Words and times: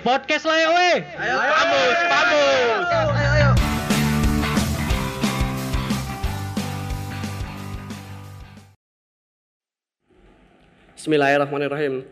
podcast 0.00 0.48
lah 0.48 0.56
ya 0.56 0.68
weh. 0.72 0.98
Ayo, 1.20 1.36
Pamus, 1.36 1.98
Pamus. 2.08 2.86
Ayo, 2.88 3.30
ayo. 3.36 3.50
Bismillahirrahmanirrahim. 10.96 12.04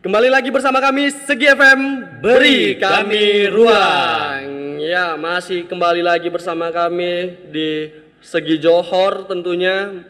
Kembali 0.00 0.28
lagi 0.32 0.48
bersama 0.48 0.80
kami 0.80 1.12
Segi 1.12 1.44
FM 1.52 1.80
Beri 2.24 2.80
kami 2.80 3.52
ruang. 3.52 4.80
Ya, 4.80 5.12
masih 5.20 5.68
kembali 5.68 6.00
lagi 6.00 6.32
bersama 6.32 6.72
kami 6.72 7.36
di 7.52 7.92
Segi 8.24 8.56
Johor 8.60 9.28
tentunya 9.28 10.04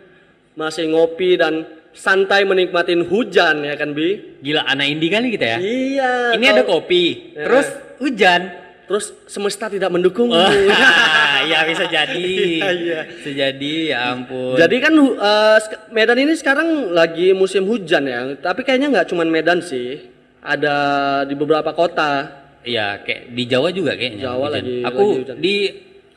masih 0.54 0.90
ngopi 0.94 1.38
dan 1.38 1.66
santai 1.92 2.42
menikmatin 2.42 3.02
hujan 3.02 3.60
ya 3.60 3.74
kan 3.74 3.90
Bi? 3.90 4.38
Gila 4.40 4.62
anak 4.62 4.86
indie 4.88 5.08
kali 5.08 5.28
kita 5.30 5.46
ya. 5.46 5.58
Iya. 5.58 6.12
Ini 6.34 6.44
kau- 6.44 6.52
ada 6.52 6.62
kopi, 6.64 7.04
Ya. 7.32 7.44
terus 7.44 7.66
hujan. 7.98 8.42
Terus 8.84 9.14
semesta 9.24 9.66
tidak 9.66 9.86
mendukung. 9.88 10.28
Wah, 10.28 10.50
ya 11.46 11.62
bisa 11.62 11.86
jadi. 11.86 12.26
Iya, 12.58 12.70
iya. 12.74 13.00
Bisa 13.06 13.30
jadi, 13.30 13.74
ya 13.88 13.98
ampun. 14.10 14.58
Jadi 14.58 14.76
kan 14.78 14.90
sek- 15.56 15.90
Medan 15.90 16.18
ini 16.18 16.34
sekarang 16.34 16.68
lagi 16.90 17.30
musim 17.30 17.64
hujan 17.64 18.02
ya, 18.02 18.34
tapi 18.36 18.60
kayaknya 18.60 18.90
nggak 18.90 19.06
cuma 19.06 19.22
Medan 19.22 19.62
sih, 19.62 20.10
ada 20.42 20.74
di 21.22 21.34
beberapa 21.34 21.70
kota. 21.70 22.42
Iya, 22.60 22.98
kayak 23.00 23.30
di 23.30 23.42
Jawa 23.46 23.70
juga 23.70 23.94
kayaknya. 23.94 24.26
Jawa 24.26 24.36
hujan. 24.42 24.54
lagi- 24.58 24.82
Aku 24.84 24.98
lagi 25.00 25.18
hujan. 25.22 25.36
di 25.38 25.54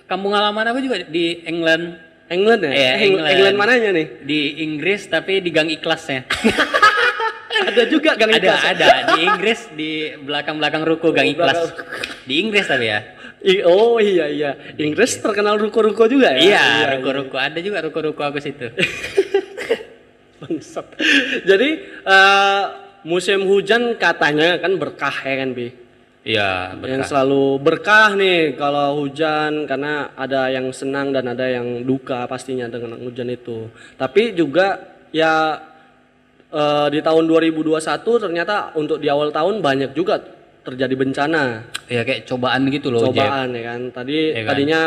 kampung 0.03 0.33
halaman 0.33 0.65
aku 0.67 0.79
juga 0.81 0.97
di 1.05 1.45
England. 1.45 1.85
England 2.29 2.61
ya? 2.63 2.71
Iya, 2.71 2.91
Eng- 3.01 3.19
England. 3.19 3.57
mananya 3.57 3.89
nih? 3.91 4.07
Di 4.23 4.39
Inggris 4.63 5.05
tapi 5.05 5.39
di 5.39 5.49
gang 5.49 5.67
ikhlasnya. 5.67 6.23
ada 7.69 7.83
juga 7.85 8.17
Gang 8.17 8.33
ada, 8.33 8.39
Ikhlas. 8.39 8.63
ada 8.65 8.85
di 9.13 9.19
Inggris 9.21 9.59
di 9.71 9.91
belakang-belakang 10.17 10.83
ruko 10.83 11.11
gang 11.11 11.29
ikhlas. 11.29 11.71
Di 12.23 12.39
Inggris 12.39 12.65
tapi 12.65 12.87
ya. 12.87 12.99
I- 13.43 13.59
oh 13.61 13.99
iya 13.99 14.31
iya, 14.31 14.51
Inggris 14.79 15.19
terkenal 15.19 15.59
ruko-ruko 15.59 16.07
juga 16.07 16.31
ya? 16.31 16.39
Iya, 16.39 16.65
ruko-ruko 16.95 17.35
ada 17.35 17.59
juga 17.59 17.83
ruko-ruko 17.83 18.23
aku 18.23 18.39
situ. 18.39 18.71
Bangsat. 20.39 20.87
Jadi 21.43 21.69
eh, 22.03 22.63
musim 23.03 23.43
hujan 23.43 23.95
katanya 23.95 24.59
kan 24.59 24.79
berkah 24.79 25.11
ya 25.23 25.43
kan 25.43 25.51
Bi? 25.51 25.67
Iya, 26.23 26.71
Yang 26.71 26.79
berkah. 26.79 27.03
selalu 27.05 27.43
berkah 27.59 28.09
nih 28.15 28.55
kalau 28.55 29.03
hujan 29.03 29.67
karena 29.67 30.15
ada 30.15 30.47
yang 30.47 30.71
senang 30.71 31.11
dan 31.11 31.27
ada 31.27 31.43
yang 31.45 31.83
duka 31.83 32.23
pastinya 32.25 32.71
dengan 32.71 32.95
hujan 32.97 33.27
itu. 33.27 33.67
Tapi 33.99 34.31
juga 34.31 34.79
ya 35.11 35.59
eh, 36.47 36.87
di 36.89 37.03
tahun 37.03 37.27
2021 37.27 37.75
ternyata 38.23 38.71
untuk 38.73 39.03
di 39.03 39.11
awal 39.11 39.35
tahun 39.35 39.59
banyak 39.59 39.91
juga 39.91 40.15
terjadi 40.63 40.95
bencana, 40.95 41.43
Ya 41.91 42.07
kayak 42.07 42.23
cobaan 42.23 42.71
gitu 42.71 42.87
loh, 42.87 43.03
cobaan 43.03 43.51
ya 43.51 43.63
kan. 43.67 43.81
Tadi 43.91 44.31
Iya 44.31 44.41
kan? 44.41 44.49
tadinya 44.49 44.81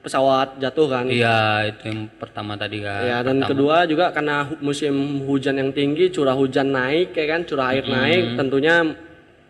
pesawat 0.00 0.56
jatuh 0.56 0.88
kan. 0.88 1.04
Iya, 1.04 1.38
itu 1.68 1.82
yang 1.84 2.08
pertama 2.16 2.56
tadi 2.56 2.80
kan. 2.80 3.04
Ya 3.04 3.20
dan 3.20 3.44
Pertama. 3.44 3.50
kedua 3.52 3.76
juga 3.84 4.08
karena 4.08 4.48
musim 4.64 4.94
hujan 5.28 5.60
yang 5.60 5.68
tinggi, 5.68 6.08
curah 6.08 6.32
hujan 6.32 6.72
naik 6.72 7.12
ya 7.12 7.26
kan, 7.28 7.44
curah 7.44 7.76
air 7.76 7.84
naik, 7.84 8.40
tentunya 8.40 8.96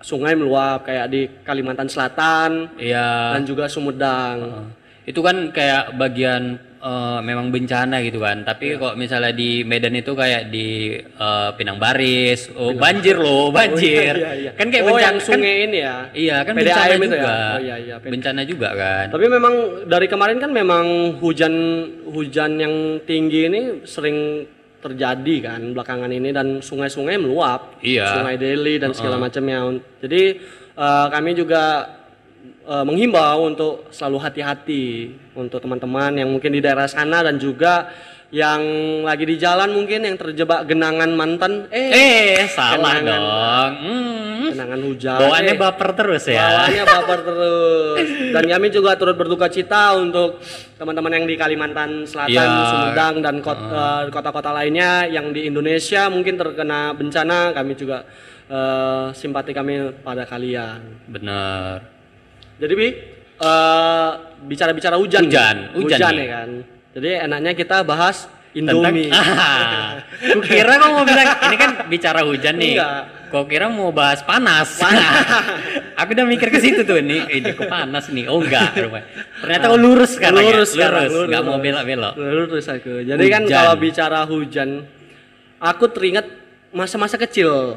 sungai 0.01 0.37
meluap 0.37 0.85
kayak 0.85 1.07
di 1.09 1.27
Kalimantan 1.43 1.89
Selatan 1.89 2.77
Iya. 2.77 3.35
dan 3.35 3.43
juga 3.45 3.67
Sumedang. 3.67 4.69
Itu 5.07 5.23
kan 5.23 5.55
kayak 5.55 5.95
bagian 5.95 6.59
eh, 6.77 7.19
memang 7.23 7.51
bencana 7.51 8.03
gitu 8.03 8.19
kan. 8.19 8.43
Tapi 8.43 8.75
kok 8.75 8.95
misalnya 8.95 9.31
di 9.31 9.63
Medan 9.63 9.95
itu 9.95 10.13
kayak 10.15 10.51
di 10.51 10.99
eh, 10.99 11.49
Pinang 11.55 11.79
Baris, 11.79 12.51
oh 12.55 12.75
banjir 12.75 13.15
loh, 13.17 13.51
banjir. 13.51 14.15
iya, 14.19 14.33
iya. 14.35 14.51
Kan 14.55 14.71
kayak 14.71 14.85
oh, 14.87 14.95
bencana 14.95 15.07
yang 15.07 15.19
sungai 15.19 15.55
ini 15.67 15.79
ya. 15.79 15.97
Kan, 16.11 16.15
iya, 16.15 16.37
kan 16.43 16.53
PDAM 16.55 16.67
bencana 16.67 16.95
itu 16.95 17.07
juga. 17.07 17.23
ya? 17.23 17.35
Oh, 17.35 17.59
iya, 17.63 17.77
iya, 17.79 17.95
PD. 18.03 18.11
Bencana 18.19 18.41
juga 18.43 18.69
kan. 18.75 19.05
Tapi 19.15 19.27
memang 19.31 19.55
dari 19.87 20.07
kemarin 20.07 20.39
kan 20.39 20.51
memang 20.51 20.85
hujan 21.23 21.55
hujan 22.07 22.51
yang 22.59 22.75
tinggi 23.07 23.41
ini 23.47 23.61
sering 23.87 24.47
terjadi 24.81 25.37
kan 25.43 25.61
belakangan 25.75 26.11
ini 26.13 26.31
dan 26.31 26.61
sungai-sungai 26.61 27.17
meluap. 27.19 27.81
Iya. 27.83 28.21
Sungai 28.21 28.37
Deli 28.39 28.77
dan 28.79 28.93
segala 28.93 29.17
macamnya. 29.17 29.77
Jadi 30.01 30.23
eh, 30.77 31.07
kami 31.11 31.31
juga 31.35 31.91
eh, 32.45 32.85
menghimbau 32.85 33.47
untuk 33.49 33.89
selalu 33.91 34.19
hati-hati 34.23 34.85
untuk 35.37 35.59
teman-teman 35.61 36.17
yang 36.17 36.29
mungkin 36.31 36.53
di 36.55 36.61
daerah 36.61 36.87
sana 36.87 37.25
dan 37.25 37.37
juga 37.41 37.91
yang 38.29 38.61
lagi 39.01 39.23
di 39.23 39.37
jalan 39.37 39.71
mungkin 39.71 40.03
yang 40.03 40.17
terjebak 40.17 40.67
genangan 40.67 41.11
mantan 41.11 41.71
eh, 41.71 41.95
Eh, 42.35 42.47
salah 42.49 42.99
Kenangan. 42.99 43.05
dong. 43.07 43.73
Hmm. 43.79 44.25
genangan 44.47 44.81
hujan. 44.83 45.19
Bawaannya 45.21 45.55
eh. 45.55 45.59
baper 45.59 45.91
terus 45.93 46.25
ya. 46.27 46.39
Bawaannya 46.41 46.85
baper 46.93 47.19
terus. 47.23 48.07
Dan 48.33 48.45
kami 48.47 48.67
juga 48.69 48.91
turut 48.95 49.15
berduka 49.15 49.47
cita 49.47 49.95
untuk 49.95 50.43
teman-teman 50.73 51.13
yang 51.13 51.25
di 51.25 51.35
Kalimantan 51.35 52.03
Selatan, 52.03 52.31
Iya. 52.35 52.67
Sumedang 52.67 53.15
dan 53.21 53.37
kot- 53.41 53.63
eh, 53.65 54.03
kota-kota 54.09 54.51
lainnya 54.53 55.07
yang 55.07 55.31
di 55.31 55.45
Indonesia 55.45 56.07
mungkin 56.07 56.35
terkena 56.35 56.93
bencana. 56.93 57.51
Kami 57.53 57.73
juga 57.75 58.03
eh, 58.47 59.07
simpati 59.13 59.51
kami 59.51 59.75
pada 60.01 60.23
kalian. 60.25 61.07
Bener. 61.07 61.79
Jadi 62.57 62.73
bi 62.73 62.89
eh, 63.37 64.11
bicara-bicara 64.43 64.97
hujan, 64.97 65.23
Hujan, 65.23 65.57
nih. 65.71 65.77
hujan 65.77 66.01
nih. 66.11 66.19
ya 66.19 66.29
kan. 66.33 66.51
Jadi 66.97 67.29
enaknya 67.29 67.53
kita 67.53 67.85
bahas 67.85 68.25
Tentang 68.57 68.89
Indomie. 68.89 69.13
ah, 69.13 70.01
Ku 70.33 70.41
kira 70.41 70.81
kau 70.81 70.97
mau 70.97 71.05
bilang 71.05 71.29
ini 71.45 71.57
kan 71.61 71.71
bicara 71.93 72.25
hujan 72.25 72.57
nih. 72.57 72.81
Enggak. 72.81 73.01
Kau 73.29 73.45
kira 73.45 73.69
mau 73.69 73.93
bahas 73.93 74.25
panas. 74.25 74.81
Aku 76.01 76.17
udah 76.17 76.25
mikir 76.25 76.49
ke 76.49 76.57
situ 76.57 76.81
tuh 76.89 77.05
nih. 77.05 77.37
Ini 77.37 77.53
kok 77.53 77.69
panas 77.69 78.09
nih. 78.09 78.33
Oh 78.33 78.41
enggak. 78.41 78.73
Ternyata 79.45 79.65
kau 79.69 79.77
lurus 79.77 80.17
sekarang 80.17 80.41
lurus 80.41 80.73
sekarang, 80.73 81.05
Lurus, 81.13 81.29
enggak 81.29 81.43
lurus. 81.45 81.53
mau 81.53 81.59
belok-belok. 81.61 82.15
Lurus 82.17 82.67
aku. 82.73 83.05
Jadi 83.05 83.25
kan 83.29 83.43
kalau 83.45 83.75
bicara 83.77 84.25
hujan, 84.25 84.89
aku 85.61 85.85
teringat 85.93 86.25
masa-masa 86.73 87.21
kecil. 87.21 87.77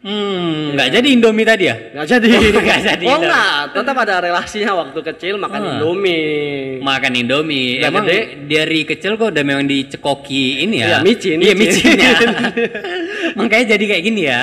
Hmm, 0.00 0.72
enggak 0.72 0.96
jadi 0.96 1.08
Indomie 1.12 1.44
tadi 1.44 1.68
ya? 1.68 1.76
Nggak 1.92 2.06
jadi. 2.08 2.28
nggak 2.56 2.80
jadi. 2.82 3.04
Oh 3.04 3.20
enggak, 3.20 3.76
tetap 3.76 3.96
ada 3.98 4.14
relasinya 4.18 4.72
waktu 4.78 5.00
kecil 5.04 5.36
makan 5.36 5.60
Ah. 5.60 5.68
Indomie. 5.76 6.80
Makan 6.80 7.12
Indomie. 7.14 7.78
Udah 7.78 7.88
Emang 7.92 8.04
gede? 8.04 8.18
dari 8.48 8.80
kecil 8.82 9.14
kok 9.14 9.28
udah 9.28 9.44
memang 9.44 9.68
dicekoki 9.68 10.64
ini 10.64 10.80
ya? 10.80 10.86
Iya, 10.86 10.98
micin, 11.02 11.36
Iya, 11.36 11.52
micin. 11.52 11.84
micin 11.84 11.98
ya. 12.00 12.16
Makanya 13.38 13.64
jadi 13.70 13.84
kayak 13.86 14.02
gini 14.02 14.22
ya. 14.24 14.42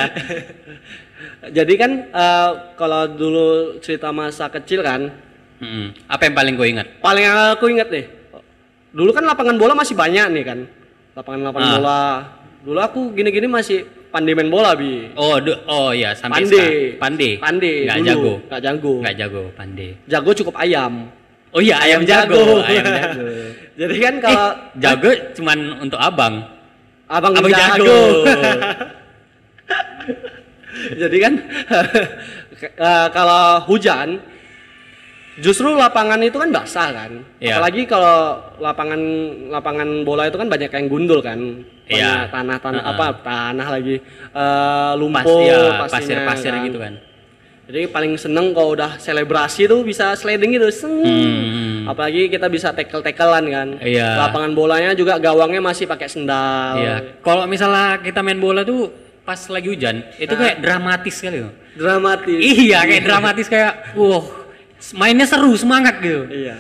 Jadi 1.48 1.74
kan 1.74 1.92
eh, 2.06 2.50
kalau 2.76 3.08
dulu 3.08 3.48
cerita 3.80 4.10
masa 4.12 4.50
kecil 4.50 4.82
kan, 4.82 5.10
Hmm, 5.58 5.90
Apa 6.06 6.30
yang 6.30 6.38
paling 6.38 6.54
kau 6.54 6.70
ingat? 6.70 6.86
paling 7.02 7.26
aku 7.26 7.66
ingat 7.68 7.90
nih. 7.90 8.06
Dulu 8.94 9.10
kan 9.10 9.26
lapangan 9.26 9.58
bola 9.58 9.74
masih 9.74 9.98
banyak 9.98 10.30
nih 10.30 10.44
kan. 10.46 10.60
Lapangan-lapangan 11.18 11.66
Ah. 11.66 11.74
bola. 11.74 12.04
Dulu 12.62 12.78
aku 12.78 13.00
gini-gini 13.10 13.50
masih 13.50 13.90
pandai 14.18 14.34
main 14.34 14.50
bola, 14.50 14.74
Bi. 14.74 15.14
Oh, 15.14 15.38
du- 15.38 15.62
oh 15.70 15.94
ya 15.94 16.10
sampai 16.12 16.42
Pandai. 16.42 16.50
sekarang. 16.50 16.98
Pandai. 16.98 17.32
Pandai 17.38 17.74
Enggak 17.86 17.98
dulu. 18.02 18.10
jago. 18.10 18.34
Nggak 18.50 18.62
jago. 18.66 18.94
Enggak 18.98 19.16
jago, 19.16 19.44
pandai. 19.54 19.90
Jago 20.10 20.30
cukup 20.34 20.56
ayam. 20.58 20.94
Oh 21.54 21.62
iya, 21.62 21.76
ayam, 21.80 22.02
jago. 22.02 22.66
ayam 22.66 22.86
jago. 22.86 23.26
Jadi 23.80 23.96
kan 24.02 24.14
kalau 24.18 24.48
Eh, 24.50 24.54
jago 24.82 25.10
cuman 25.38 25.58
untuk 25.80 26.00
abang. 26.02 26.36
abang, 27.08 27.34
Abang 27.38 27.54
jago. 27.54 27.86
jago. 27.86 27.98
Jadi 30.98 31.18
kan 31.18 31.34
eh, 32.90 33.08
kalau 33.12 33.44
hujan 33.66 34.18
justru 35.38 35.70
lapangan 35.74 36.20
itu 36.26 36.38
kan 36.38 36.50
basah 36.50 36.90
kan. 36.94 37.12
Iya. 37.38 37.58
Apalagi 37.58 37.86
kalau 37.86 38.42
lapangan 38.58 39.02
lapangan 39.54 39.90
bola 40.02 40.26
itu 40.30 40.38
kan 40.38 40.50
banyak 40.50 40.72
yang 40.74 40.86
gundul 40.90 41.20
kan. 41.22 41.40
Iya. 41.88 42.28
Banyak 42.28 42.34
tanah 42.34 42.58
tanah 42.60 42.82
Heeh. 42.84 42.94
apa 42.98 43.06
tanah 43.24 43.68
lagi 43.72 43.96
eh, 43.98 44.92
Pas, 44.94 44.98
lumpur 44.98 45.40
ya, 45.46 45.82
pastinya 45.86 46.26
pasir-pasir 46.28 46.54
gitu 46.68 46.80
kan. 46.82 46.94
Jadi 47.68 47.84
paling 47.92 48.16
seneng 48.16 48.56
kalau 48.56 48.80
udah 48.80 48.96
selebrasi 48.96 49.68
tuh 49.68 49.84
bisa 49.84 50.16
sliding 50.16 50.56
gitu. 50.56 50.72
Seng. 50.72 51.04
Hmm. 51.04 51.84
Apalagi 51.92 52.32
kita 52.32 52.48
bisa 52.48 52.72
tackle-tacklean 52.72 53.46
kan. 53.52 53.68
Iya. 53.84 54.24
Lapangan 54.24 54.56
bolanya 54.56 54.96
juga 54.96 55.20
gawangnya 55.20 55.60
masih 55.60 55.84
pakai 55.84 56.08
sendal. 56.08 56.80
Iya. 56.80 56.96
Kalau 57.20 57.44
misalnya 57.44 58.00
kita 58.00 58.24
main 58.24 58.40
bola 58.40 58.64
tuh 58.64 58.88
pas 59.28 59.36
lagi 59.52 59.68
hujan, 59.68 60.00
itu 60.16 60.32
Nah. 60.32 60.40
kayak 60.40 60.58
dramatis 60.64 61.20
sekali 61.20 61.44
loh. 61.44 61.52
Dramatis. 61.76 62.40
Iya, 62.40 62.80
kayak 62.88 63.04
dramatis 63.04 63.48
kayak 63.52 63.74
wow, 64.00 64.24
mainnya 64.94 65.26
seru, 65.26 65.54
semangat 65.54 66.00
gitu. 66.00 66.28
Iya. 66.28 66.58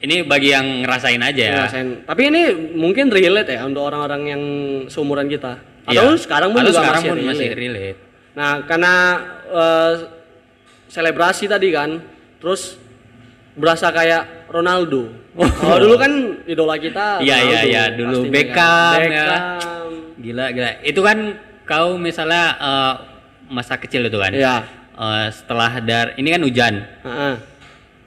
Ini 0.00 0.24
bagi 0.24 0.48
yang 0.48 0.82
ngerasain 0.82 1.20
aja 1.20 1.42
ya. 1.42 1.52
Ngerasain. 1.60 1.88
Tapi 2.08 2.22
ini 2.26 2.42
mungkin 2.72 3.12
relate 3.12 3.52
ya 3.52 3.62
untuk 3.62 3.84
orang-orang 3.84 4.22
yang 4.26 4.42
seumuran 4.88 5.28
kita. 5.28 5.60
Atau 5.84 6.16
Iya. 6.16 6.20
sekarang 6.20 6.50
pun 6.50 6.64
Atau 6.64 6.72
juga 6.72 6.80
sekarang 6.80 7.02
masih, 7.02 7.10
pun 7.10 7.18
relate. 7.18 7.30
masih 7.36 7.48
relate. 7.52 7.98
Nah, 8.30 8.50
karena 8.64 8.94
eh, 9.50 9.92
selebrasi 10.88 11.44
tadi 11.46 11.68
kan, 11.68 12.00
terus 12.38 12.80
berasa 13.52 13.90
kayak 13.90 14.48
Ronaldo. 14.48 15.10
Kalau 15.30 15.78
dulu 15.78 15.94
kan 15.94 16.12
idola 16.44 16.74
kita 16.74 17.22
Iya, 17.22 17.36
iya, 17.40 17.60
iya. 17.62 17.84
Dulu 17.92 18.26
pastinya 18.26 18.32
Beckham, 18.32 18.98
kan. 18.98 19.10
ya. 19.10 19.26
Gila, 20.16 20.46
gila. 20.50 20.70
Itu 20.82 21.00
kan 21.00 21.18
kau 21.64 21.94
misalnya 21.96 22.42
eh, 22.56 22.94
masa 23.48 23.76
kecil 23.76 24.06
itu 24.06 24.16
kan. 24.16 24.32
Iya. 24.32 24.56
eh, 24.96 25.26
setelah 25.28 25.76
dar 25.80 26.06
ini 26.16 26.28
kan 26.28 26.40
hujan. 26.40 26.74
Heeh. 27.04 27.34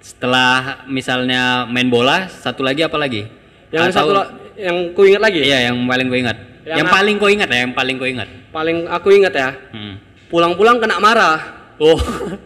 Setelah 0.03 0.83
misalnya 0.83 1.63
main 1.63 1.87
bola, 1.87 2.27
satu 2.27 2.59
lagi 2.59 2.83
apa 2.83 2.99
lagi? 2.99 3.23
Yang 3.71 3.95
Atau- 3.95 4.11
satu 4.11 4.11
yang 4.59 4.91
ku 4.91 5.07
ingat 5.07 5.23
lagi. 5.23 5.39
Iya, 5.39 5.71
yang 5.71 5.87
paling 5.87 6.11
gue 6.11 6.19
ingat. 6.19 6.37
Yang 6.67 6.77
Yang, 6.83 6.89
paling 6.91 7.15
gue 7.15 7.29
ingat 7.31 7.47
ya, 7.47 7.57
yang 7.63 7.71
paling 7.71 7.95
gue 7.95 8.09
ingat. 8.11 8.27
Paling 8.51 8.77
aku 8.91 9.07
ingat 9.15 9.33
ya. 9.33 9.49
Hmm. 9.71 9.95
Pulang-pulang 10.27 10.83
kena 10.83 10.99
marah. 10.99 11.39
Oh, 11.79 11.97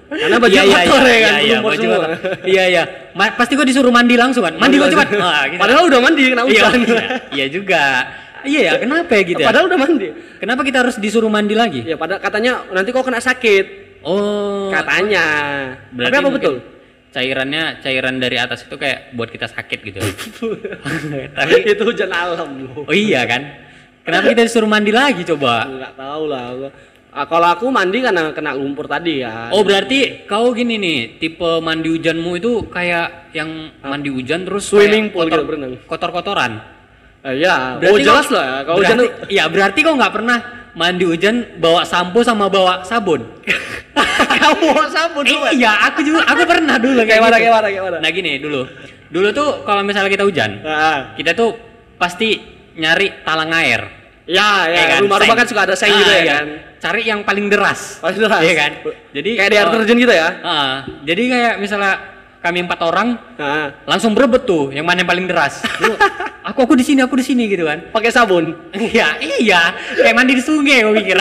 Karena 0.07 0.39
baju 0.39 0.53
iya, 0.55 0.63
iya, 0.63 0.77
kotor 0.87 1.03
iya, 1.03 1.09
ya 1.11 1.19
kan, 1.19 1.33
iya, 1.35 1.43
iya, 1.43 1.57
baju 1.59 1.77
semua. 1.83 2.07
Iya, 2.47 2.63
iya. 2.71 2.83
Ma- 3.11 3.35
pasti 3.35 3.53
gue 3.59 3.67
disuruh 3.67 3.91
mandi 3.91 4.15
langsung 4.15 4.45
kan. 4.45 4.53
Mandi 4.55 4.77
gue 4.77 4.87
cepat. 4.87 5.07
Gitu. 5.11 5.59
Padahal 5.59 5.83
udah 5.89 5.99
mandi 5.99 6.21
kena 6.31 6.43
iya, 6.45 6.61
hujan. 6.63 6.79
iya, 6.85 7.03
iya 7.33 7.45
juga. 7.49 7.83
Iya 8.47 8.59
ya, 8.63 8.73
kenapa 8.79 9.11
ya 9.17 9.23
gitu 9.27 9.41
ya? 9.43 9.47
Padahal 9.49 9.65
udah 9.67 9.79
mandi. 9.81 10.07
Kenapa 10.39 10.61
kita 10.63 10.77
harus 10.85 10.95
disuruh 11.01 11.27
mandi 11.27 11.57
lagi? 11.57 11.81
Ya 11.83 11.97
pada 11.97 12.21
katanya 12.21 12.63
nanti 12.69 12.93
kau 12.93 13.01
kena 13.03 13.17
sakit. 13.19 13.99
Oh, 14.05 14.71
Katanya. 14.71 15.25
berarti 15.91 16.13
Tapi 16.13 16.15
apa 16.15 16.29
mungkin 16.31 16.39
betul? 16.39 16.76
Cairannya, 17.17 17.81
cairan 17.81 18.21
dari 18.21 18.37
atas 18.37 18.69
itu 18.69 18.77
kayak 18.77 19.17
buat 19.17 19.33
kita 19.33 19.49
sakit 19.49 19.79
gitu. 19.81 19.97
Tapi, 21.37 21.53
itu 21.65 21.81
hujan 21.81 22.13
alam 22.13 22.61
loh. 22.61 22.85
oh 22.85 22.93
iya 22.93 23.25
kan? 23.25 23.41
Kenapa 24.05 24.29
kita 24.29 24.45
disuruh 24.45 24.69
mandi 24.69 24.93
lagi 24.93 25.25
coba? 25.25 25.65
Enggak 25.65 25.97
tahu 25.97 26.23
lah. 26.29 26.69
Ah, 27.09 27.25
kalau 27.25 27.49
aku 27.49 27.73
mandi 27.73 28.05
karena 28.05 28.29
kena 28.37 28.53
lumpur 28.53 28.85
tadi 28.85 29.25
ya. 29.25 29.49
Oh 29.49 29.65
berarti 29.65 30.29
kau 30.29 30.53
gini 30.53 30.77
nih, 30.77 31.17
tipe 31.17 31.57
mandi 31.57 31.89
hujanmu 31.89 32.37
itu 32.37 32.69
kayak 32.69 33.33
yang 33.33 33.73
mandi 33.81 34.13
hujan 34.13 34.45
terus 34.45 34.69
Swimming 34.69 35.09
pool 35.09 35.25
kotor, 35.25 35.41
gitu, 35.41 35.47
berenang. 35.49 35.73
kotor-kotoran. 35.89 36.51
Eh, 37.25 37.41
ya. 37.41 37.81
Berarti 37.81 37.97
oh 37.97 37.97
jelas 37.97 38.27
kau- 38.29 38.37
lah 38.37 38.45
ya. 38.45 38.57
Kalau 38.61 38.77
hujan 38.77 38.97
berarti, 39.01 39.33
Iya 39.33 39.43
berarti 39.49 39.79
kau 39.81 39.95
nggak 39.97 40.13
pernah 40.13 40.37
mandi 40.77 41.03
hujan 41.03 41.35
bawa 41.57 41.81
sampo 41.81 42.21
sama 42.21 42.45
bawa 42.47 42.85
sabun. 42.85 43.25
kamu 44.37 44.65
mau 44.69 44.85
sabun 44.87 45.25
eh, 45.25 45.33
dulu. 45.33 45.45
iya 45.51 45.73
aku 45.83 45.99
juga 46.01 46.21
aku 46.23 46.45
pernah 46.45 46.77
dulu 46.77 47.01
Kayak 47.01 47.17
mana, 47.19 47.33
gitu. 47.33 47.41
kayak 47.41 47.53
mana, 47.53 47.67
kayak 47.67 47.83
mana? 47.83 47.97
Nah 47.97 48.09
gini 48.09 48.31
dulu, 48.37 48.61
dulu 49.09 49.27
tuh 49.31 49.49
kalau 49.63 49.81
misalnya 49.81 50.07
kita 50.07 50.21
hujan, 50.21 50.61
Nah, 50.61 51.13
kita 51.13 51.33
tuh 51.33 51.57
pasti 51.95 52.37
nyari 52.73 53.25
talang 53.25 53.49
air. 53.51 53.81
ya, 54.27 54.67
ya. 54.67 54.75
ya 54.75 54.83
kan? 54.93 54.99
Rumah-rumah 55.01 55.35
kan 55.35 55.47
suka 55.47 55.61
ada 55.63 55.73
seng 55.73 55.89
Ah, 55.89 55.97
gitu 55.97 56.11
ya 56.11 56.21
iya. 56.21 56.33
kan. 56.35 56.47
Cari 56.77 57.01
yang 57.03 57.19
paling 57.23 57.47
deras. 57.47 57.97
Paling 57.97 58.19
deras. 58.19 58.41
Iya 58.43 58.53
kan? 58.53 58.71
Jadi 59.11 59.29
Kayak 59.33 59.49
di 59.49 59.57
air 59.57 59.67
terjun 59.71 59.97
gitu 59.97 60.13
ya. 60.13 60.29
ah, 60.43 60.73
jadi 61.01 61.23
kayak 61.25 61.53
misalnya 61.57 61.93
kami 62.47 62.63
empat 62.63 62.79
orang 62.87 63.19
Nah, 63.37 63.69
langsung 63.85 64.17
berebut 64.17 64.49
tuh 64.49 64.73
yang 64.73 64.81
mana 64.81 65.05
yang 65.05 65.09
paling 65.09 65.29
deras. 65.29 65.61
Lu, 65.77 65.93
aku 66.49 66.65
aku 66.65 66.73
di 66.73 66.81
sini, 66.81 67.05
aku 67.05 67.13
di 67.21 67.25
sini 67.27 67.45
gitu 67.45 67.69
kan. 67.69 67.93
pakai 67.93 68.09
sabun. 68.09 68.49
Iya, 68.73 69.21
iya, 69.21 69.77
kayak 69.93 70.15
mandi 70.17 70.33
di 70.33 70.43
sungai 70.43 70.81
gue 70.81 70.95
pikir. 71.05 71.17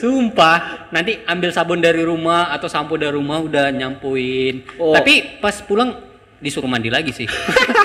Sumpah, 0.00 0.88
nanti 0.92 1.24
ambil 1.24 1.50
sabun 1.56 1.80
dari 1.80 2.04
rumah 2.04 2.52
atau 2.52 2.68
sampo 2.68 3.00
dari 3.00 3.16
rumah 3.16 3.40
udah 3.40 3.72
nyampuin. 3.72 4.76
Oh. 4.76 4.92
Tapi 4.92 5.40
pas 5.40 5.56
pulang 5.64 5.96
disuruh 6.44 6.68
mandi 6.68 6.92
lagi 6.92 7.16
sih. 7.16 7.24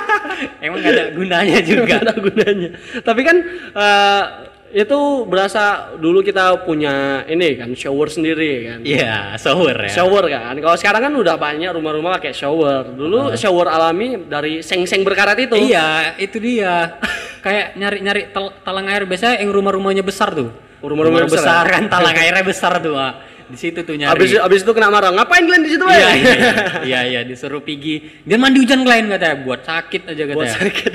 Emang 0.63 0.83
gak 0.83 0.91
ada 0.91 1.05
gunanya 1.15 1.59
juga. 1.63 1.83
Nggak 1.87 2.03
ada 2.03 2.15
gunanya. 2.19 2.69
Tapi 2.99 3.21
kan 3.23 3.37
eh, 3.75 4.23
itu 4.69 4.99
berasa 5.25 5.93
dulu 5.97 6.21
kita 6.21 6.61
punya 6.61 7.25
ini 7.25 7.57
kan 7.57 7.73
shower 7.73 8.05
sendiri 8.05 8.51
kan. 8.67 8.79
Iya, 8.85 9.33
shower 9.35 9.89
ya. 9.89 9.91
Shower 9.91 10.25
kan. 10.25 10.53
Kalau 10.55 10.77
sekarang 10.77 11.01
kan 11.09 11.13
udah 11.13 11.35
banyak 11.35 11.73
rumah-rumah 11.73 12.21
pakai 12.21 12.31
shower. 12.31 12.85
Dulu 12.93 13.33
shower 13.33 13.65
alami 13.65 14.29
dari 14.29 14.61
seng-seng 14.61 15.01
berkarat 15.01 15.41
itu. 15.41 15.57
Iya, 15.57 16.13
itu 16.15 16.37
dia. 16.37 17.01
Kayak 17.45 17.79
nyari-nyari 17.79 18.21
tel- 18.29 18.55
talang 18.61 18.85
air 18.85 19.07
biasanya 19.07 19.41
yang 19.41 19.49
rumah-rumahnya 19.49 20.03
besar 20.03 20.35
tuh. 20.35 20.53
Rumah-rumah 20.79 21.25
besar, 21.25 21.39
besar 21.41 21.63
ya? 21.65 21.71
kan 21.73 21.83
talang 21.89 22.15
airnya 22.23 22.45
besar 22.45 22.73
tuh. 22.79 22.93
ah. 22.93 23.13
Di 23.49 23.57
situ 23.57 23.81
tuh 23.81 23.97
nyari. 23.97 24.13
Habis 24.13 24.29
habis 24.37 24.61
itu 24.61 24.71
kena 24.77 24.93
marah. 24.93 25.09
Ngapain 25.09 25.41
kalian 25.41 25.65
di 25.65 25.71
situ, 25.73 25.81
Iya, 25.81 25.89
Wei? 25.89 26.21
iya, 26.21 26.37
iya, 26.89 26.99
iya, 27.09 27.21
disuruh 27.25 27.65
pergi. 27.65 28.21
Dia 28.21 28.37
mandi 28.37 28.61
hujan 28.61 28.85
lain 28.85 29.09
katanya, 29.09 29.41
buat 29.41 29.65
sakit 29.65 30.01
aja 30.05 30.23
katanya. 30.29 30.37
Buat 30.37 30.49
sakit. 30.53 30.93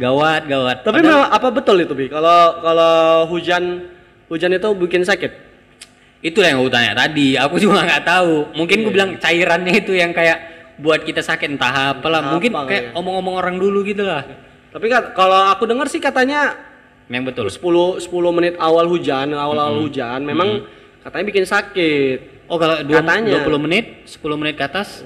Gawat, 0.00 0.42
gawat. 0.46 0.76
Tapi 0.80 0.96
Padahal- 0.96 1.28
memang 1.28 1.30
apa 1.30 1.48
betul 1.52 1.76
itu, 1.78 1.92
Bi? 1.92 2.08
Kalau 2.08 2.38
kalau 2.58 2.94
hujan 3.28 3.84
hujan 4.26 4.50
itu 4.50 4.68
bikin 4.74 5.04
sakit. 5.04 5.52
itu 6.20 6.36
yang 6.36 6.60
gue 6.60 6.68
tanya 6.68 6.92
tadi. 6.94 7.32
Aku 7.34 7.56
juga 7.62 7.80
nggak 7.80 8.04
tahu. 8.04 8.52
Mungkin 8.52 8.76
gue 8.82 8.92
bilang 8.92 9.10
cairannya 9.16 9.72
itu 9.74 9.92
yang 9.92 10.12
kayak 10.12 10.36
buat 10.76 11.00
kita 11.00 11.20
sakit 11.20 11.48
entah 11.50 11.96
apalah. 11.96 12.20
Entah 12.20 12.32
Mungkin 12.34 12.52
apa 12.52 12.60
kayak 12.66 12.82
kali 12.82 12.92
ya. 12.92 12.98
omong-omong 12.98 13.36
orang 13.36 13.56
dulu 13.56 13.80
gitu 13.82 14.04
lah. 14.04 14.24
Tapi 14.68 14.86
kan 14.86 15.12
kalau 15.12 15.48
aku 15.48 15.64
dengar 15.64 15.88
sih 15.88 15.96
katanya 15.96 16.56
Memang 17.08 17.32
betul. 17.32 17.48
10 17.48 17.58
10 17.98 18.06
menit 18.30 18.54
awal 18.56 18.84
hujan, 18.86 19.32
awal-awal 19.32 19.82
hujan 19.82 20.22
memang 20.22 20.62
katanya 21.00 21.24
bikin 21.26 21.42
sakit. 21.42 22.18
Oh 22.46 22.54
kalau 22.54 22.84
dua- 22.84 23.00
Katanya. 23.00 23.40
20 23.40 23.56
menit, 23.58 24.04
10 24.06 24.36
menit 24.36 24.54
ke 24.54 24.62
atas. 24.62 25.00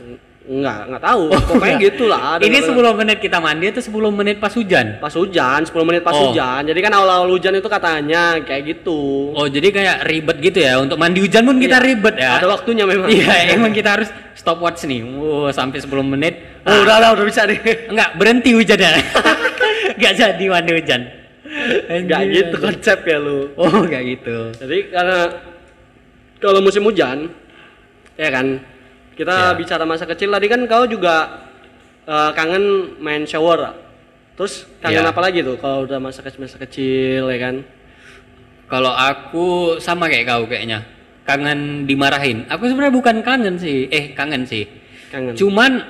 Enggak, 0.44 0.78
enggak 0.84 1.02
tahu. 1.02 1.22
Pokoknya 1.32 1.64
enggak. 1.72 1.86
gitu 1.88 2.04
lah. 2.04 2.36
Ini 2.36 2.52
dengar-dengar. 2.60 2.92
10 2.92 3.00
menit 3.00 3.18
kita 3.18 3.38
mandi 3.40 3.66
atau 3.66 3.80
10 3.80 4.12
menit 4.12 4.36
pas 4.36 4.52
hujan? 4.52 4.86
pas 5.00 5.08
hujan, 5.10 5.60
10 5.64 5.72
menit 5.82 6.02
pas 6.04 6.12
Oh. 6.12 6.28
hujan. 6.28 6.60
Jadi 6.62 6.78
kan 6.78 6.92
awal-awal 6.92 7.28
hujan 7.30 7.52
itu 7.54 7.64
katanya 7.64 8.22
kayak 8.38 8.62
gitu. 8.66 9.32
Oh 9.32 9.48
jadi 9.48 9.68
kayak 9.68 9.96
ribet 10.04 10.36
gitu 10.42 10.58
ya 10.60 10.76
untuk 10.78 10.96
mandi 10.96 11.18
hujan 11.18 11.42
pun 11.42 11.56
kita 11.56 11.80
Iya. 11.80 11.86
ribet 11.86 12.14
ya. 12.14 12.32
Ada 12.36 12.48
waktunya 12.50 12.84
memang. 12.84 13.08
Iya 13.08 13.34
emang 13.52 13.72
kita 13.72 13.96
harus 13.96 14.08
stopwatch 14.34 14.84
nih. 14.84 15.00
Wow, 15.00 15.48
sampai 15.48 15.80
10 15.80 16.04
menit. 16.04 16.34
Oh, 16.62 16.76
udah 16.76 16.96
lah, 16.98 17.10
udah 17.12 17.24
bisa 17.24 17.44
deh. 17.44 17.56
Enggak 17.88 18.12
berhenti 18.18 18.52
hujannya. 18.52 18.90
Enggak 19.96 20.12
jadi 20.12 20.44
mandi 20.44 20.72
hujan. 20.74 21.00
Enggak 21.86 22.20
gitu 22.28 22.56
konsep 22.58 22.98
ya 23.00 23.16
lu. 23.16 23.48
Oh 23.54 23.80
enggak 23.80 24.02
gitu. 24.04 24.52
Jadi 24.54 24.92
karena 24.92 25.20
kalau 26.36 26.60
musim 26.60 26.84
hujan 26.84 27.32
ya 28.14 28.28
kan 28.28 28.60
kita 29.14 29.34
Ya. 29.50 29.54
bicara 29.54 29.82
masa 29.82 30.04
kecil 30.04 30.28
tadi 30.28 30.46
kan 30.46 30.60
kau 30.64 30.84
juga 30.84 31.46
eh, 32.04 32.30
kangen 32.32 32.64
main 32.98 33.24
shower. 33.24 33.72
Terus 34.34 34.66
kangen 34.78 35.00
Ya. 35.00 35.08
apa 35.08 35.20
lagi 35.20 35.40
tuh 35.40 35.56
kalau 35.56 35.82
udah 35.82 35.96
masa 35.96 36.20
kecil 36.20 36.42
masa 36.42 36.58
kecil 36.58 37.26
ya 37.26 37.38
kan? 37.40 37.64
Kalau 38.66 38.90
aku 38.90 39.46
sama 39.78 40.08
kayak 40.08 40.26
kau 40.26 40.44
kayaknya. 40.44 40.84
Kangen 41.24 41.88
dimarahin. 41.88 42.44
Aku 42.46 42.68
sebenarnya 42.68 42.92
bukan 42.92 43.24
kangen 43.24 43.56
sih. 43.56 43.88
Eh 43.88 44.12
kangen 44.12 44.44
sih. 44.44 44.68
Kangen. 45.08 45.32
Cuman 45.32 45.80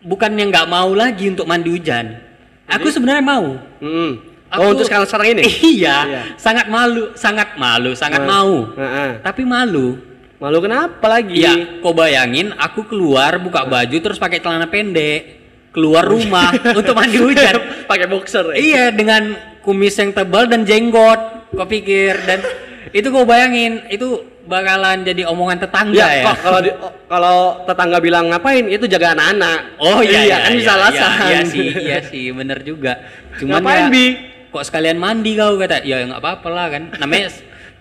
bukan 0.00 0.32
yang 0.32 0.48
nggak 0.48 0.64
mau 0.66 0.94
lagi 0.94 1.28
untuk 1.28 1.44
mandi 1.44 1.68
hujan. 1.68 2.16
Aku 2.64 2.88
sebenarnya 2.88 3.20
mau. 3.20 3.60
Mm. 3.84 4.12
Aku- 4.48 4.60
Oh 4.62 4.68
untuk 4.72 4.84
sekarang 4.84 5.04
sekarang 5.04 5.28
ini? 5.32 5.44
iya, 5.80 5.96
Iya. 6.04 6.22
sangat 6.36 6.68
malu, 6.68 7.12
sangat 7.12 7.56
malu, 7.56 7.92
sangat 7.92 8.20
Nah, 8.24 8.28
mau. 8.28 8.52
Heeh. 8.72 9.10
Tapi 9.20 9.42
malu. 9.44 9.96
Malu 10.42 10.58
kenapa 10.58 11.06
lagi? 11.06 11.38
Iya, 11.38 11.78
kau 11.78 11.94
bayangin 11.94 12.50
aku 12.58 12.82
keluar 12.90 13.38
buka 13.38 13.62
baju 13.62 13.94
terus 13.94 14.18
pakai 14.18 14.42
celana 14.42 14.66
pendek 14.66 15.38
keluar 15.70 16.02
rumah 16.02 16.50
untuk 16.78 16.98
mandi 16.98 17.14
hujan. 17.22 17.86
Pakai 17.86 18.10
boxer 18.10 18.50
ya? 18.50 18.56
iya, 18.58 18.84
dengan 18.90 19.38
kumis 19.62 19.94
yang 20.02 20.10
tebal 20.10 20.50
dan 20.50 20.66
jenggot. 20.66 21.46
Kau 21.54 21.62
pikir 21.62 22.26
dan 22.26 22.42
itu 22.90 23.06
kau 23.14 23.22
bayangin 23.22 23.86
itu 23.86 24.18
bakalan 24.42 25.06
jadi 25.06 25.30
omongan 25.30 25.62
tetangga 25.62 25.94
Iya, 25.94 26.08
ya. 26.10 26.24
kok 26.26 26.38
kalau 26.42 26.58
di- 26.58 26.74
oh, 26.74 26.92
kalau 27.06 27.36
tetangga 27.62 27.98
bilang 28.02 28.26
ngapain 28.34 28.66
itu 28.66 28.90
jaga 28.90 29.14
anak-anak. 29.14 29.78
Oh 29.78 30.02
iya, 30.02 30.26
iya, 30.26 30.36
kan 30.42 30.50
iya, 30.50 30.58
bisa 30.58 30.72
iya, 30.74 30.80
alasan. 30.82 31.10
Iya, 31.22 31.40
sih, 31.46 31.66
iya 31.86 31.98
sih, 32.02 32.24
bener 32.34 32.58
juga. 32.66 32.98
Cuman 33.38 33.62
Ngapain, 33.62 33.86
ya, 33.86 33.94
Bi? 33.94 34.04
kok 34.50 34.64
sekalian 34.66 34.98
mandi 34.98 35.38
kau 35.38 35.54
kata, 35.54 35.86
ya 35.86 36.02
nggak 36.02 36.18
apa-apa 36.18 36.48
lah 36.50 36.66
kan. 36.66 36.82
Namanya 36.98 37.30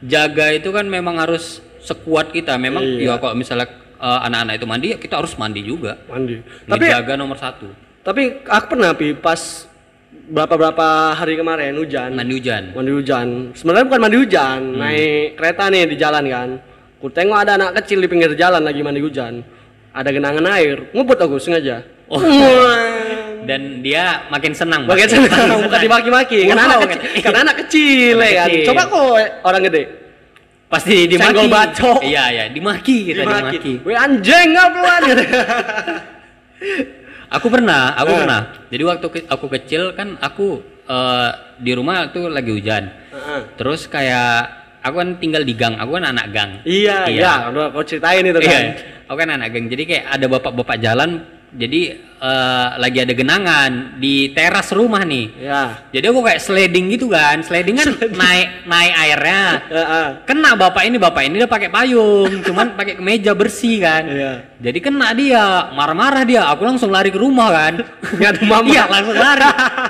jaga 0.06 0.54
itu 0.54 0.70
kan 0.70 0.86
memang 0.86 1.18
harus 1.18 1.71
sekuat 1.82 2.30
kita. 2.30 2.56
Memang 2.56 2.82
Iya. 2.82 3.14
ya 3.14 3.20
kok 3.20 3.34
misalnya 3.34 3.68
eh, 3.98 4.20
anak-anak 4.24 4.54
itu 4.56 4.66
mandi, 4.66 4.88
ya 4.90 4.98
kita 4.98 5.18
harus 5.18 5.34
mandi 5.36 5.62
juga. 5.62 5.98
Mandi. 6.06 6.42
Tapi 6.66 6.84
Menjaga 6.84 7.14
nomor 7.16 7.38
satu. 7.38 7.70
tapi 8.02 8.42
aku 8.42 8.66
pernah 8.68 8.94
pi 8.94 9.14
pas 9.14 9.70
berapa 10.28 10.54
berapa 10.56 10.88
hari 11.14 11.36
kemarin 11.36 11.76
hujan. 11.76 12.10
Mandi 12.12 12.34
hujan. 12.34 12.64
Mandi 12.74 12.92
hujan. 12.92 13.28
Sebenarnya 13.54 13.86
bukan 13.86 14.02
mandi 14.02 14.18
hujan, 14.18 14.60
naik 14.74 15.36
kereta 15.36 15.70
nih 15.70 15.86
di 15.86 15.96
jalan 15.96 16.24
kan. 16.26 16.50
Ku 16.98 17.10
tengok 17.10 17.38
ada 17.38 17.58
anak 17.58 17.82
kecil 17.82 17.98
di 17.98 18.08
pinggir 18.08 18.34
jalan 18.34 18.62
lagi 18.62 18.82
mandi 18.82 19.02
hujan. 19.02 19.42
Ada 19.92 20.10
genangan 20.10 20.46
air, 20.50 20.88
ngumpet 20.94 21.20
aku 21.20 21.38
sengaja. 21.38 21.84
Oh. 22.08 22.18
Dan 23.42 23.82
dia 23.82 24.26
makin 24.30 24.54
senang. 24.54 24.86
Bagian 24.86 25.10
pasti. 25.10 25.28
sana 25.28 25.58
bukan 25.58 25.80
dimaki-maki, 25.86 26.46
karena 26.46 26.64
anak 26.68 26.80
kecil, 26.88 27.22
karena 27.22 27.40
anak 27.42 27.56
kecil 27.66 28.16
ya 28.16 28.30
kan. 28.32 28.48
kecil. 28.48 28.66
Coba 28.70 28.82
kok 28.86 29.06
orang 29.44 29.62
gede. 29.66 29.84
Pasti 30.72 31.04
dimaki. 31.04 31.28
Senggol 31.28 31.48
bacok. 31.52 32.00
Iya, 32.02 32.24
iya, 32.32 32.44
dimaki 32.48 33.12
kita 33.12 33.22
dimaki. 33.22 33.58
Dimaki. 33.60 33.74
Weh 33.84 33.98
anjing 33.98 34.48
ngapain 34.56 35.02
gitu. 35.06 35.24
Aku 37.32 37.48
pernah, 37.48 37.96
aku 37.96 38.12
Eh. 38.12 38.18
pernah. 38.20 38.42
Jadi 38.68 38.84
waktu 38.84 39.08
ke- 39.08 39.28
aku 39.28 39.46
kecil 39.50 39.96
kan 39.96 40.20
aku 40.20 40.60
eh, 40.84 41.30
di 41.56 41.72
rumah 41.72 42.12
tuh 42.12 42.28
lagi 42.28 42.52
hujan. 42.52 42.92
Heeh. 43.08 43.56
Terus 43.56 43.88
kayak 43.88 44.52
aku 44.84 45.00
kan 45.00 45.10
tinggal 45.16 45.40
di 45.42 45.56
gang, 45.56 45.80
aku 45.80 45.96
kan 45.96 46.04
anak 46.06 46.28
gang. 46.32 46.60
Iya, 46.64 47.08
iya, 47.08 47.48
udah 47.48 47.72
kau 47.72 47.80
ceritain 47.82 48.20
itu 48.22 48.36
Iya, 48.36 48.52
kan. 48.52 48.64
aku 49.08 49.16
kan 49.16 49.30
anak 49.32 49.48
gang. 49.50 49.66
Jadi 49.68 49.84
kayak 49.86 50.06
ada 50.10 50.26
bapak-bapak 50.28 50.78
jalan 50.80 51.24
jadi 51.52 52.00
eh, 52.00 52.68
lagi 52.80 53.04
ada 53.04 53.12
genangan 53.12 54.00
di 54.00 54.32
teras 54.32 54.72
rumah 54.72 55.04
nih. 55.04 55.28
Ya. 55.36 55.84
Jadi 55.92 56.06
aku 56.08 56.24
kayak 56.24 56.40
sliding 56.40 56.96
gitu 56.96 57.12
kan, 57.12 57.44
sliding 57.44 57.76
kan 57.76 57.92
naik 58.16 58.64
naik 58.64 58.94
airnya. 58.96 59.44
Heeh. 59.68 60.08
Kena 60.24 60.56
bapak 60.56 60.88
ini, 60.88 60.96
bapak 60.96 61.28
ini 61.28 61.44
udah 61.44 61.52
pakai 61.52 61.68
payung, 61.68 62.40
cuman 62.48 62.80
pakai 62.80 62.96
kemeja 62.96 63.36
bersih 63.36 63.84
kan. 63.84 64.04
Iya. 64.08 64.34
Jadi 64.64 64.80
kena 64.80 65.12
dia, 65.12 65.76
marah-marah 65.76 66.24
dia. 66.24 66.48
Aku 66.56 66.64
langsung 66.64 66.88
lari 66.88 67.12
ke 67.12 67.20
rumah 67.20 67.52
kan. 67.52 67.74
Ngadu 68.22 68.42
mama. 68.48 68.68
Iya, 68.72 68.84
langsung 68.88 69.18
lari. 69.20 69.50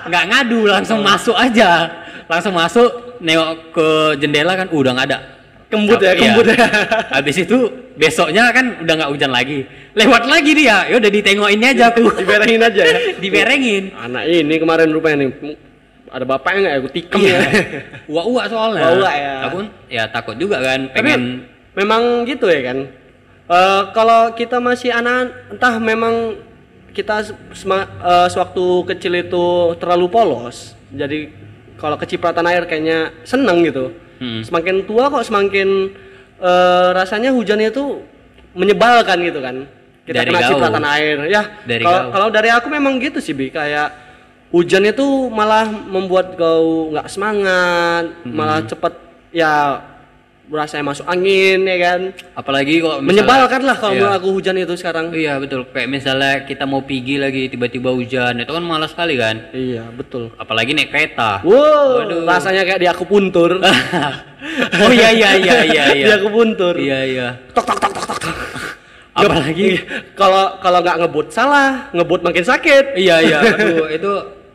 Nggak 0.09 0.25
ngadu, 0.33 0.59
langsung 0.65 0.99
masuk 1.05 1.37
aja. 1.37 1.91
Langsung 2.25 2.53
masuk, 2.57 2.89
nengok 3.21 3.75
ke 3.75 3.87
jendela 4.17 4.57
kan, 4.57 4.71
udah 4.71 4.91
nggak 4.97 5.07
ada. 5.13 5.40
Kembut 5.71 5.97
ya, 5.97 6.11
Iya. 6.11 6.19
kembut 6.19 6.45
ya. 6.51 6.67
Habis 7.09 7.35
itu 7.41 7.57
besoknya 7.95 8.51
kan 8.51 8.83
udah 8.83 8.93
nggak 8.93 9.09
hujan 9.09 9.31
lagi. 9.31 9.63
Lewat 9.95 10.27
lagi 10.27 10.51
dia, 10.51 10.83
ya 10.85 10.95
udah 10.99 11.07
ditengokin 11.07 11.63
aja 11.63 11.89
aku. 11.89 12.11
Diberengin 12.19 12.59
aja 12.59 12.83
ya. 12.83 12.97
Diberengin. 13.23 13.83
Anak 13.95 14.23
ini 14.27 14.55
kemarin 14.59 14.91
rupanya 14.91 15.23
nih 15.23 15.55
ada 16.11 16.27
bapaknya 16.27 16.59
nggak 16.59 16.73
ya? 16.75 16.79
Aku 16.79 16.89
tikam 16.91 17.19
Iya. 17.23 17.37
ya. 17.39 17.49
Uak-uak 18.13 18.45
soalnya. 18.51 18.81
Uak-uak 18.83 19.15
ya. 19.15 19.33
Aku 19.47 19.57
ya 19.87 20.03
takut 20.05 20.35
juga 20.35 20.59
kan, 20.59 20.91
Tapi 20.91 20.95
pengen 20.99 21.21
memang 21.71 22.27
gitu 22.27 22.51
ya 22.51 22.61
kan. 22.67 22.77
Eh, 23.47 23.81
kalau 23.91 24.31
kita 24.31 24.59
masih 24.59 24.91
anak, 24.91 25.31
entah 25.49 25.75
memang 25.75 26.35
kita 26.91 27.23
sema- 27.51 27.87
eh, 27.87 28.27
sewaktu 28.27 28.63
kecil 28.85 29.15
itu 29.17 29.45
terlalu 29.75 30.07
polos, 30.07 30.75
jadi 30.91 31.31
kalau 31.75 31.95
kecipratan 31.95 32.43
air 32.45 32.63
kayaknya 32.63 33.15
seneng 33.23 33.63
gitu. 33.63 33.95
Hmm. 34.21 34.45
Semakin 34.45 34.85
tua 34.85 35.09
kok 35.09 35.25
semakin 35.25 35.89
eh, 36.37 36.87
rasanya 36.93 37.33
hujannya 37.33 37.73
itu 37.73 38.05
menyebalkan 38.53 39.17
gitu 39.25 39.41
kan. 39.41 39.65
Kita 40.05 40.21
Dari 40.21 40.29
kena 40.29 40.45
cipratan 40.45 40.85
air. 40.85 41.17
Ya, 41.29 41.41
kalau 42.09 42.29
dari 42.29 42.49
aku 42.53 42.67
memang 42.69 43.01
gitu 43.01 43.17
sih, 43.17 43.33
Bi. 43.33 43.49
Kayak 43.49 43.93
hujan 44.53 44.85
itu 44.85 45.29
malah 45.29 45.65
membuat 45.69 46.37
kau 46.37 46.93
nggak 46.93 47.07
semangat, 47.09 48.05
Hmm. 48.21 48.33
malah 48.33 48.61
cepet 48.65 48.93
ya 49.33 49.81
rasanya 50.50 50.83
masuk 50.88 51.05
angin 51.05 51.62
ya 51.62 51.77
kan. 51.77 52.00
apalagi 52.33 52.79
kok 52.79 53.00
Menyebalkan 53.00 53.62
lah 53.62 53.77
kalau 53.77 53.93
Iya. 53.93 54.17
aku 54.17 54.27
hujan 54.33 54.57
itu 54.57 54.74
sekarang. 54.74 55.12
Iya 55.12 55.38
betul, 55.38 55.67
kayak 55.67 55.88
misalnya 55.88 56.43
kita 56.43 56.65
mau 56.65 56.81
pergi 56.81 57.15
lagi 57.15 57.48
tiba-tiba 57.48 57.91
hujan, 57.91 58.36
itu 58.36 58.50
kan 58.50 58.63
malas 58.63 58.91
sekali 58.91 59.15
kan. 59.15 59.51
Iya, 59.51 59.88
betul. 59.91 60.33
Apalagi 60.36 60.74
naik 60.74 60.89
kereta. 60.89 61.39
Wow, 61.43 62.01
Waduh. 62.03 62.25
rasanya 62.25 62.63
kayak 62.63 62.81
di 62.81 62.88
aku 62.88 63.03
puntur. 63.05 63.62
oh 64.81 64.91
iya 64.91 65.13
iya 65.13 65.29
iya 65.36 65.57
iya 65.63 65.83
iya. 65.98 66.05
di 66.07 66.12
aku 66.12 66.27
puntur. 66.27 66.74
Iya 66.75 67.00
iya. 67.05 67.27
Tok 67.53 67.63
tok 67.63 67.77
tok 67.77 67.91
tok 67.93 68.05
tok. 68.07 68.17
tok. 68.19 68.36
Apalagi 69.12 69.69
kalau 70.15 70.55
kalau 70.60 70.79
nggak 70.79 70.98
ngebut 71.00 71.27
salah, 71.29 71.91
ngebut 71.91 72.24
makin 72.24 72.41
sakit. 72.41 72.95
iya 72.95 73.19
iya. 73.19 73.39
Aduh, 73.43 73.88
itu 73.88 74.12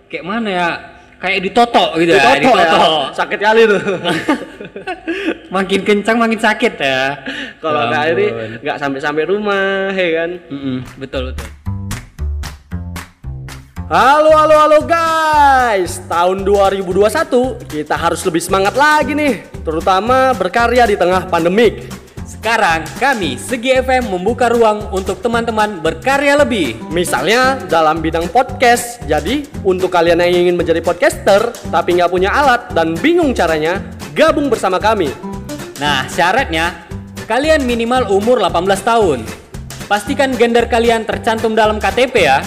kayak 0.08 0.24
mana 0.24 0.48
ya? 0.48 0.68
Kayak 1.16 1.48
ditotok 1.48 1.90
gitu 1.96 2.12
ya, 2.12 2.36
Ditoto 2.36 2.50
ya. 2.52 2.64
ditotok. 2.68 3.04
Sakit 3.16 3.38
kali 3.40 3.60
tuh. 3.64 3.80
makin 5.56 5.80
kencang 5.80 6.16
makin 6.20 6.36
sakit 6.36 6.74
ya. 6.76 7.02
kalau 7.56 7.88
Ya 7.88 7.88
nggak 7.88 8.04
ini 8.12 8.26
nggak 8.60 8.76
sampai 8.76 9.00
sampai 9.00 9.24
rumah, 9.24 9.96
ya 9.96 10.08
kan. 10.22 10.30
Mm-mm, 10.52 10.76
betul 11.00 11.32
betul. 11.32 11.48
Halo 13.86 14.34
halo 14.34 14.54
halo 14.66 14.78
guys 14.82 16.02
Tahun 16.10 16.42
2021 16.42 17.70
kita 17.70 17.94
harus 17.94 18.18
lebih 18.26 18.42
semangat 18.42 18.74
lagi 18.74 19.14
nih 19.14 19.46
Terutama 19.62 20.34
berkarya 20.34 20.90
di 20.90 20.98
tengah 20.98 21.30
pandemik 21.30 21.86
Sekarang 22.26 22.82
kami 22.98 23.38
Segi 23.38 23.78
FM 23.78 24.10
membuka 24.10 24.50
ruang 24.50 24.90
untuk 24.90 25.22
teman-teman 25.22 25.78
berkarya 25.78 26.42
lebih. 26.42 26.74
Misalnya 26.90 27.54
dalam 27.70 28.02
bidang 28.02 28.26
podcast 28.34 28.98
Jadi 29.06 29.46
untuk 29.62 29.94
kalian 29.94 30.18
yang 30.26 30.50
ingin 30.50 30.58
menjadi 30.58 30.82
podcaster 30.82 31.54
Tapi 31.70 32.02
nggak 32.02 32.10
punya 32.10 32.34
alat 32.34 32.74
dan 32.74 32.98
bingung 32.98 33.30
caranya 33.30 33.78
Gabung 34.10 34.50
bersama 34.50 34.82
kami 34.82 35.08
Nah, 35.76 36.08
syaratnya 36.08 36.88
kalian 37.28 37.68
minimal 37.68 38.08
umur 38.08 38.40
18 38.40 38.80
tahun. 38.80 39.20
Pastikan 39.86 40.32
gender 40.34 40.64
kalian 40.66 41.04
tercantum 41.04 41.52
dalam 41.52 41.76
KTP 41.76 42.14
ya. 42.24 42.40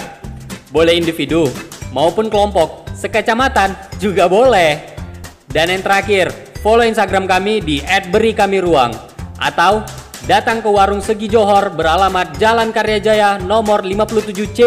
Boleh 0.74 0.98
individu 0.98 1.46
maupun 1.94 2.26
kelompok, 2.26 2.90
sekecamatan 2.90 3.78
juga 4.02 4.26
boleh. 4.26 4.98
Dan 5.46 5.70
yang 5.70 5.82
terakhir, 5.82 6.30
follow 6.58 6.82
Instagram 6.82 7.30
kami 7.30 7.62
di 7.62 7.76
@berikamiruang 7.86 9.09
atau 9.40 9.80
datang 10.28 10.60
ke 10.60 10.68
warung 10.68 11.00
Segi 11.00 11.32
Johor 11.32 11.72
beralamat 11.72 12.36
Jalan 12.36 12.70
Karyajaya 12.70 13.40
nomor 13.40 13.80
57C. 13.80 14.60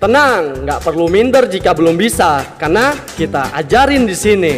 Tenang, 0.00 0.66
nggak 0.66 0.82
perlu 0.82 1.06
minder 1.06 1.46
jika 1.46 1.70
belum 1.78 1.94
bisa 1.94 2.58
Karena 2.58 2.90
kita 3.14 3.54
ajarin 3.54 4.02
di 4.02 4.16
sini. 4.18 4.54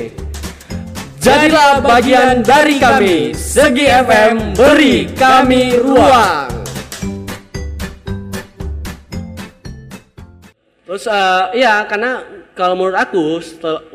Jadilah 1.20 1.84
bagian 1.84 2.40
dari 2.40 2.80
kami. 2.80 3.36
Segi 3.36 3.84
FM 3.88 4.56
beri 4.56 5.08
kami 5.12 5.76
ruang. 5.80 6.48
Terus 10.84 11.04
eh, 11.08 11.64
iya 11.64 11.82
karena 11.88 12.22
kalau 12.52 12.76
menurut 12.76 12.96
aku 13.00 13.40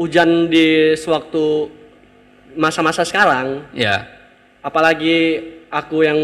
hujan 0.01 0.49
di 0.49 0.97
sewaktu 0.97 1.69
masa-masa 2.57 3.05
sekarang 3.05 3.61
Ya. 3.77 4.18
Apalagi 4.61 5.17
aku 5.67 6.01
yang 6.01 6.19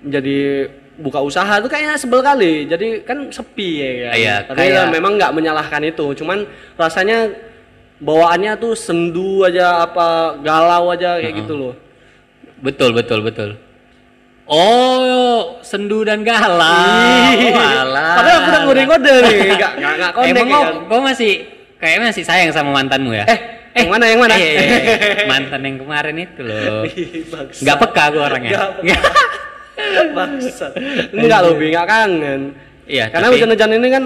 menjadi 0.00 0.68
buka 0.94 1.18
usaha 1.18 1.58
itu 1.58 1.66
kayaknya 1.66 1.96
sebel 1.96 2.20
kali 2.20 2.64
jadi 2.64 3.02
kan 3.02 3.28
sepi 3.28 3.68
ya 3.74 3.90
kan 4.04 4.14
Iya, 4.14 4.34
tapi 4.44 4.56
kayak- 4.58 4.74
ya 4.78 4.82
memang 4.88 5.12
nggak 5.14 5.32
menyalahkan 5.32 5.82
itu 5.82 6.06
cuman 6.14 6.46
rasanya 6.74 7.34
bawaannya 7.96 8.52
tuh 8.56 8.74
sendu 8.74 9.42
aja 9.42 9.82
apa 9.82 10.06
galau 10.38 10.90
aja 10.90 11.18
kayak 11.18 11.34
gitu 11.36 11.54
loh 11.54 11.74
Betul, 12.56 12.92
betul, 12.92 13.20
betul. 13.20 13.60
Oh, 14.44 15.56
sendu 15.60 16.00
dan 16.00 16.20
galau. 16.20 16.56
Walah. 17.50 18.12
padahal 18.14 18.36
aku 18.36 18.48
udah 18.48 18.60
ngode-ngode 18.62 19.14
nih 19.22 19.38
nggak 19.56 19.72
nggak 19.74 19.92
nggak 19.98 20.12
connect 20.12 20.30
Emang 20.30 20.48
ya 20.48 20.60
kan? 20.62 20.74
kau 20.84 21.00
masih 21.00 21.32
kayak 21.76 21.98
masih 22.02 22.22
sayang 22.22 22.52
sama 22.52 22.72
mantanmu 22.72 23.12
ya? 23.12 23.24
eh 23.24 23.53
yang 23.74 23.88
mana 23.88 24.04
yang 24.06 24.20
mana 24.20 24.34
Iya, 24.34 24.50
iya, 24.50 24.60
iya. 24.62 25.26
Mantan 25.30 25.60
yang 25.60 25.76
kemarin 25.78 26.16
itu 26.16 26.40
loh. 26.40 26.86
Nggak 27.50 27.76
peka 27.80 28.04
gue 28.08 28.22
orangnya. 28.22 28.50
Nggak 28.78 29.00
Bangsat. 30.16 30.72
enggak 31.10 31.38
loh 31.40 31.52
Bi, 31.54 31.66
nggak 31.68 31.86
kangen 31.86 32.40
Iya, 32.84 33.04
karena 33.08 33.26
tapi- 33.26 33.34
hujan-hujan 33.34 33.70
ini 33.72 33.88
kan 33.88 34.04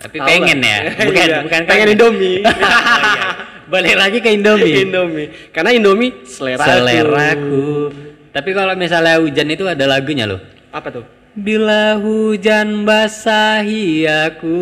Tapi 0.00 0.16
Tahu 0.16 0.26
pengen 0.26 0.58
lah. 0.58 0.70
ya, 0.70 0.78
bukan 1.08 1.26
Iya, 1.26 1.38
bukan 1.42 1.60
pengen 1.60 1.84
kangen. 1.84 1.88
Indomie. 1.92 2.38
Oh, 2.40 2.52
iya. 2.52 3.28
Balik 3.66 3.96
lagi 3.96 4.18
ke 4.18 4.30
Indomie. 4.30 4.74
Indomie. 4.80 5.28
Karena 5.50 5.70
Indomie 5.70 6.24
selera 6.24 6.64
Seleraku. 6.64 7.92
Tapi 8.30 8.50
kalau 8.50 8.72
misalnya 8.74 9.18
hujan 9.18 9.46
itu 9.46 9.62
ada 9.64 9.84
lagunya 9.84 10.24
loh. 10.24 10.40
Apa 10.70 10.88
tuh? 10.90 11.04
Bila 11.32 11.94
hujan 11.96 12.82
basahi 12.82 14.02
aku. 14.06 14.58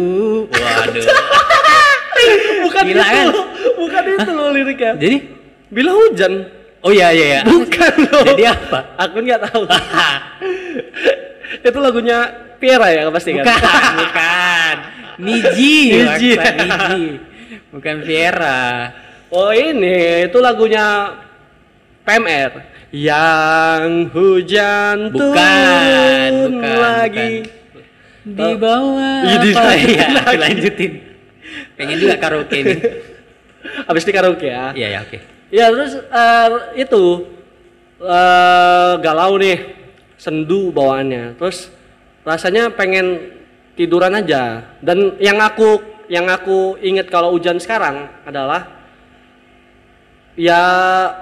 Waduh. 0.48 1.06
Bukan 2.64 2.82
Gila 2.86 3.04
itu 3.04 3.10
kan? 3.10 3.26
Bukan 3.78 4.02
itu 4.08 4.30
loh 4.34 4.48
liriknya. 4.52 4.92
Jadi 4.98 5.16
Bila 5.68 5.92
hujan. 5.92 6.32
Oh 6.80 6.92
iya 6.94 7.12
iya 7.12 7.26
iya. 7.26 7.40
Bukan 7.44 7.92
loh. 8.08 8.24
Jadi 8.24 8.44
apa? 8.48 8.78
Aku 8.96 9.16
nggak 9.20 9.40
tahu. 9.50 9.62
itu 11.68 11.78
lagunya 11.78 12.18
Piera 12.58 12.90
ya 12.90 13.06
pasti 13.14 13.38
kan? 13.38 13.46
bukan, 13.46 13.92
bukan. 14.02 14.76
Niji, 15.22 15.76
Niji. 15.94 16.30
Bukan 17.70 17.96
Viera. 18.02 18.90
Oh 19.30 19.52
ini 19.52 20.26
itu 20.26 20.38
lagunya 20.40 21.14
PMR. 22.02 22.52
Yang 22.88 24.08
hujan 24.16 25.12
Bukan, 25.12 25.20
turun 25.20 26.56
bukan, 26.56 26.76
lagi. 26.80 27.32
bukan. 27.44 27.84
Di 28.24 28.50
bawah. 28.56 29.20
Iya, 29.28 29.38
apa 29.52 29.72
ya? 29.76 30.08
lagi. 30.40 31.07
Pengen 31.78 31.96
juga 31.96 32.18
karaoke 32.18 32.58
nih. 32.60 32.78
Habis 33.88 34.02
di 34.02 34.12
karaoke 34.12 34.50
ya. 34.50 34.74
Iya 34.74 34.88
ya 34.90 35.00
oke. 35.06 35.18
Ya 35.48 35.66
terus 35.70 35.92
eh, 35.96 36.48
itu 36.76 37.04
eh, 38.02 38.92
galau 38.98 39.38
nih, 39.38 39.58
sendu 40.18 40.74
bawaannya. 40.74 41.38
Terus 41.38 41.70
rasanya 42.26 42.74
pengen 42.74 43.32
tiduran 43.78 44.12
aja. 44.12 44.66
Dan 44.82 45.14
yang 45.22 45.38
aku 45.38 45.78
yang 46.10 46.26
aku 46.26 46.74
inget 46.82 47.06
kalau 47.06 47.30
hujan 47.30 47.62
sekarang 47.62 48.10
adalah 48.26 48.66
ya 50.34 50.60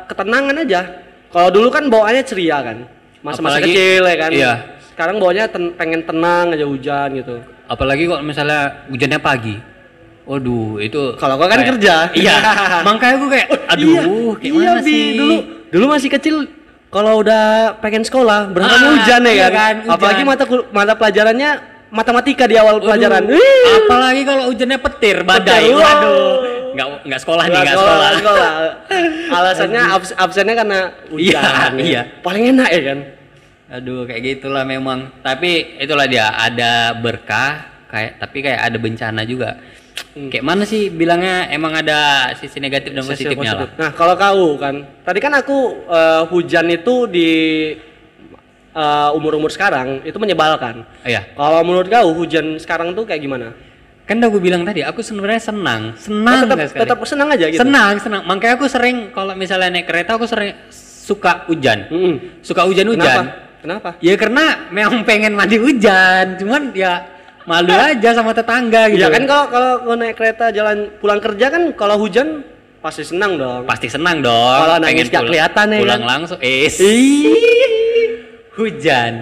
ketenangan 0.09 0.63
aja. 0.63 0.81
Kalau 1.29 1.53
dulu 1.53 1.69
kan 1.69 1.85
bawaannya 1.93 2.25
ceria 2.25 2.65
kan, 2.65 2.79
masa-masa 3.21 3.61
kecil 3.61 4.03
ya 4.03 4.17
kan. 4.17 4.31
iya. 4.33 4.53
Sekarang 4.89 5.21
bawaannya 5.21 5.47
ten- 5.53 5.75
pengen 5.77 6.01
tenang 6.09 6.57
aja 6.57 6.65
hujan 6.65 7.13
gitu. 7.13 7.37
Apalagi 7.69 8.09
kok 8.09 8.25
misalnya 8.25 8.89
hujannya 8.89 9.21
pagi. 9.21 9.57
Waduh, 10.27 10.79
itu 10.79 11.15
Kalau 11.17 11.35
gua 11.35 11.47
kan 11.47 11.63
kayak- 11.63 11.71
kerja. 11.73 11.95
Iya. 12.13 12.37
Makanya 12.87 13.17
gue 13.17 13.31
kayak 13.31 13.49
aduh, 13.69 13.95
kayak 14.37 14.53
iya, 14.53 14.71
mana 14.71 14.83
Bi. 14.83 14.85
sih? 14.85 15.03
Dulu 15.15 15.37
dulu 15.67 15.85
masih 15.89 16.11
kecil 16.11 16.37
kalau 16.89 17.21
udah 17.21 17.43
pengen 17.79 18.03
sekolah 18.03 18.49
berangkat 18.49 18.75
Ah, 18.77 18.91
hujan 18.93 19.21
ya 19.23 19.33
iya 19.33 19.49
kan. 19.49 19.53
kan, 19.53 19.75
hujan. 19.81 19.95
Apalagi 19.95 20.23
mata 20.23 20.45
mata 20.71 20.93
pelajarannya 20.95 21.51
matematika 21.89 22.45
di 22.45 22.57
awal 22.57 22.79
pelajaran. 22.79 23.23
Waduh, 23.23 23.39
Wih. 23.39 23.75
Apalagi 23.81 24.23
kalau 24.23 24.45
hujannya 24.49 24.79
petir, 24.81 25.17
badai. 25.23 25.63
Petir. 25.63 25.79
Waduh. 25.79 26.35
Nggak 26.75 26.89
nggak 27.07 27.21
sekolah 27.23 27.45
nih, 27.47 27.57
nggak 27.57 27.77
sekolah. 27.77 28.11
sekolah. 28.17 28.51
Alasannya 29.37 29.83
abs- 29.89 30.17
absennya 30.17 30.55
karena 30.55 30.79
hujan. 31.07 31.71
Iya, 31.73 31.81
iya. 31.81 32.03
Paling 32.21 32.51
enak 32.51 32.69
ya 32.69 32.83
kan? 32.85 32.99
Aduh, 33.69 34.05
kayak 34.05 34.23
gitulah 34.23 34.63
memang. 34.63 35.11
Tapi 35.21 35.79
itulah 35.79 36.05
dia 36.05 36.31
ada 36.31 36.93
berkah 36.93 37.63
kayak 37.87 38.19
tapi 38.19 38.39
kayak 38.41 38.61
ada 38.61 38.77
bencana 38.77 39.23
juga. 39.23 39.55
Kayak 40.17 40.45
mana 40.45 40.65
sih 40.65 40.89
bilangnya 40.89 41.49
emang 41.49 41.77
ada 41.77 42.33
sisi 42.37 42.57
negatif 42.57 42.93
dan 42.93 43.05
Sisi 43.05 43.13
positifnya 43.29 43.53
lah. 43.53 43.61
positif. 43.65 43.77
Nah, 43.77 43.91
kalau 43.93 44.15
kau 44.17 44.57
kan, 44.57 44.75
tadi 45.05 45.19
kan 45.21 45.33
aku 45.33 45.57
eh, 45.85 46.23
hujan 46.29 46.67
itu 46.69 47.05
di 47.05 47.31
eh, 48.73 49.09
umur-umur 49.13 49.49
sekarang 49.49 50.05
itu 50.05 50.17
menyebalkan. 50.17 50.85
Oh, 50.85 51.09
iya. 51.09 51.25
Kalau 51.33 51.61
menurut 51.65 51.89
kau 51.89 52.13
hujan 52.13 52.57
sekarang 52.57 52.93
tuh 52.93 53.05
kayak 53.05 53.21
gimana? 53.21 53.53
Kan 54.07 54.23
udah 54.23 54.31
gue 54.31 54.39
bilang 54.39 54.63
tadi, 54.63 54.87
aku 54.87 55.03
sebenarnya 55.03 55.43
senang, 55.43 55.99
senang 55.99 56.39
Oh, 56.39 56.43
tetap 56.47 56.59
sekali. 56.71 56.81
tetap 56.87 56.99
senang 57.03 57.29
aja 57.35 57.45
gitu. 57.51 57.59
Senang, 57.59 57.95
senang. 57.99 58.23
Makanya 58.23 58.55
aku 58.55 58.67
sering 58.71 59.11
kalau 59.11 59.35
misalnya 59.35 59.67
naik 59.67 59.85
kereta 59.85 60.15
aku 60.15 60.31
sering 60.31 60.55
suka 60.71 61.43
hujan. 61.51 61.91
Mm-mm. 61.91 62.15
Suka 62.39 62.63
hujan-hujan. 62.65 63.03
Kenapa? 63.03 63.23
Kenapa? 63.59 63.89
Ya 63.99 64.15
karena 64.15 64.71
memang 64.71 65.03
pengen 65.03 65.35
mandi 65.35 65.59
hujan, 65.59 66.39
cuman 66.39 66.71
ya 66.71 67.16
malu 67.47 67.71
aja 67.71 68.11
sama 68.13 68.31
tetangga 68.31 68.91
gitu. 68.91 69.01
Ya 69.01 69.09
kan 69.09 69.23
kalau 69.25 69.45
kalau 69.49 69.95
naik 69.95 70.15
kereta 70.15 70.51
jalan 70.51 70.91
pulang 70.99 71.19
kerja 71.19 71.47
kan 71.49 71.63
kalau 71.73 71.97
hujan 71.97 72.43
pasti 72.79 73.03
senang 73.03 73.35
dong. 73.35 73.63
pasti 73.65 73.87
senang 73.87 74.19
dong. 74.21 74.59
Kalau 74.61 74.77
nangis 74.79 75.07
nggak 75.07 75.15
pulang- 75.17 75.27
kelihatan 75.29 75.67
ya 75.69 75.79
Pulang 75.81 76.01
kan? 76.01 76.09
langsung. 76.09 76.39
Eh, 76.39 76.67
hujan. 78.53 79.13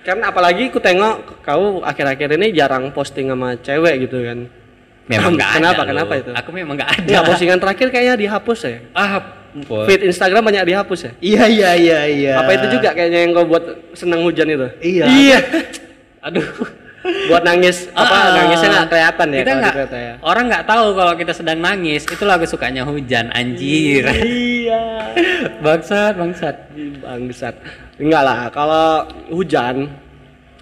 Kan 0.00 0.18
apalagi 0.20 0.68
ku 0.68 0.78
tengok 0.78 1.42
kau 1.42 1.80
akhir-akhir 1.80 2.28
ini 2.34 2.52
jarang 2.52 2.88
posting 2.90 3.28
sama 3.28 3.56
cewek 3.56 4.08
gitu 4.08 4.24
kan. 4.24 4.38
Memang 5.04 5.34
nggak 5.34 5.50
ada. 5.50 5.58
Kenapa? 5.58 5.80
loh. 5.80 5.88
Kenapa 5.90 6.12
itu? 6.16 6.30
Aku 6.32 6.50
memang 6.50 6.74
nggak 6.76 6.90
ada. 6.94 7.04
Enggak 7.04 7.24
postingan 7.26 7.58
terakhir 7.58 7.86
kayaknya 7.90 8.14
dihapus 8.16 8.58
ya. 8.62 8.78
Ah, 8.94 9.12
ampun. 9.52 9.84
Feed 9.84 10.00
Instagram 10.06 10.42
banyak 10.42 10.64
dihapus 10.64 11.00
ya. 11.02 11.12
Iya 11.18 11.44
iya 11.46 11.70
iya 11.76 11.98
iya. 12.06 12.32
Apa 12.38 12.56
itu 12.56 12.66
juga 12.72 12.94
kayaknya 12.94 13.26
yang 13.26 13.32
kau 13.34 13.44
buat 13.44 13.64
senang 13.92 14.22
hujan 14.22 14.46
itu? 14.46 14.68
Iya. 14.80 15.04
Iya. 15.04 15.38
Aduh. 16.26 16.46
Buat 17.00 17.40
nangis 17.40 17.88
apa 17.90 18.12
Ah, 18.12 18.26
nangisnya 18.36 18.68
nggak 18.70 18.88
kelihatan 18.88 19.26
ya 19.28 19.40
kita 19.40 19.52
nggak 19.54 19.74
kereta 19.74 19.98
ya. 19.98 20.14
orang 20.20 20.44
nggak 20.46 20.64
tahu 20.64 20.84
kalau 20.92 21.12
kita 21.14 21.32
sedang 21.32 21.58
nangis 21.58 22.04
itulah 22.04 22.36
kesukaannya 22.36 22.84
hujan 22.84 23.26
anjir 23.30 24.04
Iya. 24.06 24.82
bangsat 25.64 26.14
bangsat 26.14 26.56
Bangsat. 27.00 27.54
Enggak 27.96 28.22
lah, 28.22 28.38
kalau 28.48 28.88
hujan 29.28 29.88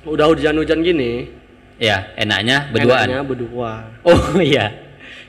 udah 0.03 0.27
hujan-hujan 0.27 0.79
gini, 0.81 1.31
ya 1.77 2.11
enaknya 2.15 2.67
berduaan 2.69 3.07
enaknya 3.07 3.23
berdua. 3.25 3.73
oh 4.03 4.19
iya 4.41 4.73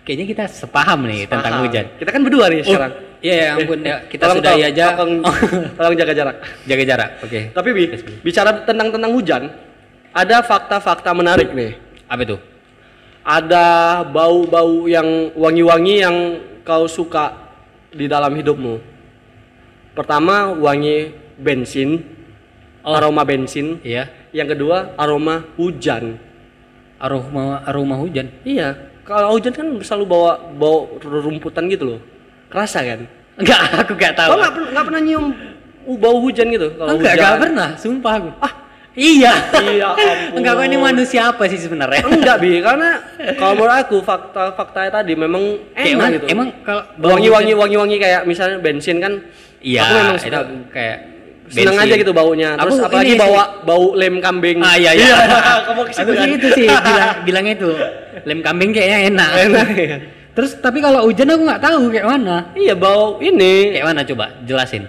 kayaknya 0.02 0.26
kita 0.26 0.44
sepaham 0.48 1.06
nih 1.06 1.26
tentang 1.26 1.54
Paham. 1.54 1.64
hujan 1.66 1.86
Kita 1.96 2.10
kan 2.10 2.22
berdua 2.24 2.46
nih 2.48 2.60
oh 2.60 2.68
sekarang. 2.68 2.94
iya 3.20 3.34
ya 3.36 3.50
ampun 3.56 3.80
ya 3.80 3.98
kita 4.08 4.24
Tolong, 4.24 4.38
sudahi 4.40 4.56
tolong, 4.56 4.72
aja 4.72 4.86
Tolong, 4.90 5.14
tolong 5.78 5.94
jaga 5.96 6.14
jarak. 6.16 6.36
jaga 6.64 6.84
jarak 6.86 7.10
oke 7.20 7.40
Tapi 7.52 7.70
Bi, 7.70 7.84
bicara 8.24 8.50
tentang 8.64 8.88
tentang 8.90 9.12
hujan, 9.12 9.44
ada 10.20 10.38
fakta-fakta 10.42 11.12
menarik 11.12 11.50
nih. 11.52 11.80
apa 12.06 12.22
itu 12.24 12.38
Ada 13.22 13.66
bau-bau 14.04 14.90
yang 14.90 15.06
wangi-wangi 15.38 15.96
yang 16.02 16.16
kau 16.64 16.90
suka 16.90 17.36
di 17.90 18.06
dalam 18.06 18.34
hidupmu. 18.34 18.82
Pertama, 19.94 20.50
wangi 20.52 21.12
bensin, 21.36 22.18
Oh. 22.80 22.96
aroma 22.96 23.22
bensin. 23.22 23.78
iya 23.84 24.08
Yang 24.32 24.56
kedua, 24.56 24.96
aroma 24.96 25.44
hujan. 25.60 26.16
aroma 26.98 27.60
aroma 27.64 27.96
hujan 27.96 28.28
Iya, 28.44 28.76
kalau 29.04 29.36
hujan 29.36 29.52
kan 29.52 29.68
selalu 29.80 30.06
bawa 30.06 30.32
bau 30.52 30.96
rumputan 31.00 31.68
gitu 31.68 31.84
loh. 31.86 32.00
Kerasa 32.48 32.82
kan? 32.82 33.04
enggak 33.40 33.60
aku 33.84 33.94
enggak 33.96 34.14
tahu 34.16 34.30
Kau 34.32 34.40
nggak 34.68 34.84
pernah 34.84 35.00
nyium 35.00 35.26
bau 35.96 36.18
hujan 36.20 36.48
gitu? 36.50 36.72
Kalau 36.76 36.98
enggak 36.98 37.14
hujan. 37.14 37.20
enggak 37.20 37.36
pernah 37.40 37.70
sumpah 37.76 38.14
aku 38.16 38.30
ah 38.40 38.54
iya 39.00 39.34
Iya 39.56 39.88
ampun. 39.88 40.36
enggak 40.38 40.54
kok 40.54 40.66
ini 40.66 40.78
manusia 40.78 41.22
apa 41.26 41.44
sih 41.46 41.56
sebenarnya 41.56 42.04
Enggak 42.04 42.38
bi, 42.38 42.60
karena 42.68 43.00
kalau 43.34 43.54
menurut 43.56 43.76
aku 43.78 43.98
fakta-fakta 44.02 44.92
tadi 44.94 45.16
memang 45.16 45.44
Kayak 45.72 45.88
enak 45.88 45.96
emang, 45.96 46.10
gitu. 46.12 46.26
emang 46.28 46.48
kalau 46.62 46.84
wangi-wangi 47.00 47.54
wangi-wangi 47.54 47.96
kayak 47.98 48.22
misalnya 48.24 48.60
bensin 48.60 49.00
kan. 49.00 49.14
Iya, 49.60 49.82
Aku 49.82 49.94
memang 49.94 50.16
itu 50.16 50.28
suka. 50.28 50.40
kayak 50.70 50.98
Seneng 51.50 51.76
bensin. 51.76 51.88
aja 51.88 51.96
gitu 51.98 52.12
baunya. 52.12 52.50
Terus 52.56 52.76
Aku 52.76 52.86
apalagi 52.86 53.08
ini 53.08 53.18
bawa 53.18 53.44
bau 53.64 53.86
lem 53.92 54.16
kambing. 54.20 54.58
Ah 54.60 54.76
iya 54.76 54.92
iya. 54.94 55.16
Kamu 55.68 55.82
ke 55.82 55.92
situ 55.92 56.12
kan? 56.14 56.28
itu 56.30 56.48
sih 56.54 56.68
bilang 56.68 57.10
bilangnya 57.24 57.54
itu 57.56 57.70
lem 58.24 58.40
kambing 58.40 58.70
kayaknya 58.70 59.00
enak. 59.10 59.30
Enak 59.48 59.68
ya. 59.74 59.98
Terus 60.30 60.52
tapi 60.60 60.80
kalau 60.80 61.04
hujan 61.04 61.26
aku 61.26 61.42
nggak 61.42 61.60
tahu 61.60 61.90
kayak 61.90 62.06
mana. 62.06 62.36
Iya 62.54 62.76
bau 62.76 63.18
ini 63.20 63.74
Kayak 63.74 63.86
mana 63.88 64.02
coba 64.04 64.26
jelasin. 64.44 64.84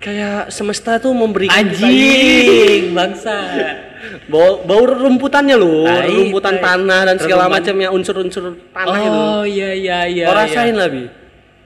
Kayak 0.00 0.48
semesta 0.48 0.96
tuh 0.96 1.12
memberikan 1.12 1.60
Anjing, 1.60 2.96
bangsa. 2.96 3.36
bau 4.32 4.64
bau 4.64 4.82
rumputannya 4.88 5.60
loh, 5.60 5.84
Tai, 5.84 6.08
rumputan 6.08 6.56
tai. 6.56 6.64
tanah 6.64 7.00
dan 7.04 7.16
segala 7.20 7.52
macamnya 7.52 7.92
unsur-unsur 7.92 8.56
tanah 8.72 8.96
gitu. 8.96 9.12
Oh 9.20 9.42
iya 9.44 9.70
iya 9.76 9.98
iya. 10.08 10.24
Kau 10.24 10.34
iya. 10.34 10.40
rasain 10.48 10.74
lah 10.74 10.88
bi. 10.88 11.04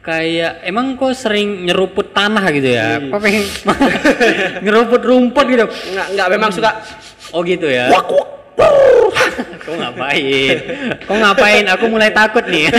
Kayak 0.05 0.61
emang 0.69 1.01
kok 1.01 1.17
sering 1.17 1.65
nyeruput 1.65 2.13
tanah 2.13 2.45
gitu 2.53 2.69
ya? 2.75 2.99
Iya. 3.01 3.09
Kok 3.15 3.21
pengen 3.23 3.45
nyeruput 4.67 5.03
rumput 5.07 5.47
gitu? 5.47 5.65
Nggak 5.95 6.07
nggak 6.19 6.29
memang 6.35 6.51
suka. 6.51 6.71
Oh 7.33 7.41
gitu 7.47 7.71
ya. 7.71 7.89
Wak, 7.89 8.11
wak. 8.11 8.29
Kau 9.65 9.75
ngapain? 9.79 10.57
Kau 11.07 11.17
ngapain? 11.17 11.65
Aku 11.71 11.87
mulai 11.89 12.11
takut 12.11 12.45
nih. 12.51 12.69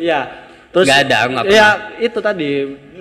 Iya. 0.00 0.49
Terus 0.70 0.86
Nggak 0.86 1.00
ada, 1.10 1.18
nggak 1.26 1.44
Iya, 1.50 1.68
itu 1.98 2.18
tadi 2.22 2.50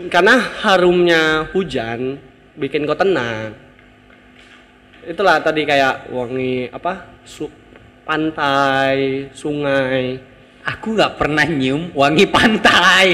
karena 0.09 0.35
harumnya 0.65 1.45
hujan 1.53 2.17
bikin 2.57 2.89
kau 2.89 2.97
tenang. 2.97 3.53
Itulah 5.05 5.37
tadi 5.41 5.69
kayak 5.69 6.09
wangi 6.09 6.69
apa? 6.73 7.21
Su 7.21 7.45
pantai, 8.03 9.29
sungai. 9.37 10.17
Aku 10.65 10.97
nggak 10.97 11.17
pernah 11.21 11.45
nyium 11.45 11.93
wangi 11.93 12.25
pantai. 12.25 13.07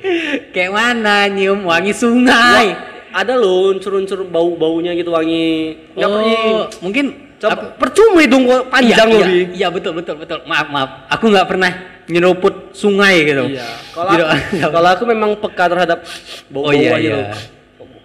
Kayak 0.54 0.70
mana 0.70 1.26
nyium 1.26 1.66
wangi 1.66 1.90
sungai? 1.90 2.72
Wah, 2.72 3.20
ada 3.22 3.34
loh 3.34 3.74
unsur-unsur 3.74 4.22
bau-baunya 4.26 4.94
gitu 4.94 5.10
wangi. 5.10 5.76
Nggak. 5.98 6.08
Oh, 6.08 6.66
mungkin 6.82 7.26
Coba 7.36 7.76
percuma 7.76 8.24
hidung 8.24 8.48
panjang 8.72 9.08
iya, 9.12 9.20
loh, 9.20 9.28
iya, 9.28 9.44
iya 9.52 9.68
betul 9.68 9.92
betul 9.92 10.16
betul. 10.16 10.40
Maaf 10.48 10.72
maaf. 10.72 10.90
Aku 11.12 11.28
nggak 11.28 11.44
pernah 11.44 11.72
nyeruput 12.08 12.55
sungai 12.76 13.24
gitu. 13.24 13.44
Iya. 13.48 13.68
Kalau 13.90 14.10
Gitu. 14.12 14.24
aku, 14.26 14.54
kalau 14.76 14.88
aku 14.92 15.04
memang 15.04 15.30
peka 15.34 15.64
terhadap 15.66 15.98
bau-bau 16.46 16.68
oh 16.68 16.72
iya 16.72 16.92
gitu. 16.98 17.16
iya. 17.16 17.34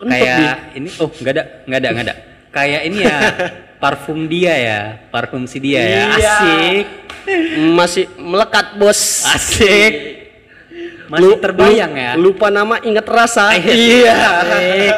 Kayak 0.01 0.55
ini 0.73 0.89
oh 0.97 1.09
nggak 1.11 1.31
ada 1.31 1.43
nggak 1.63 1.77
ada 1.77 1.87
nggak 1.91 2.05
ada. 2.07 2.15
Kayak 2.49 2.81
ini 2.83 2.97
ya 3.01 3.17
parfum 3.81 4.19
dia 4.25 4.53
ya 4.55 4.79
parfum 5.07 5.43
si 5.43 5.57
dia 5.57 5.81
ya 5.81 6.01
Iya. 6.07 6.07
asik 6.15 6.85
Masih 7.71 8.05
melekat, 8.15 8.77
Bos. 8.77 8.97
asik 9.27 9.93
masih 11.05 11.21
Lu- 11.27 11.37
terbayang 11.37 11.91
ya 11.91 12.11
Lupa 12.15 12.47
nama, 12.47 12.79
ingat 12.79 13.03
rasa. 13.03 13.51
Iya. 13.61 14.15
Asik. 14.41 14.95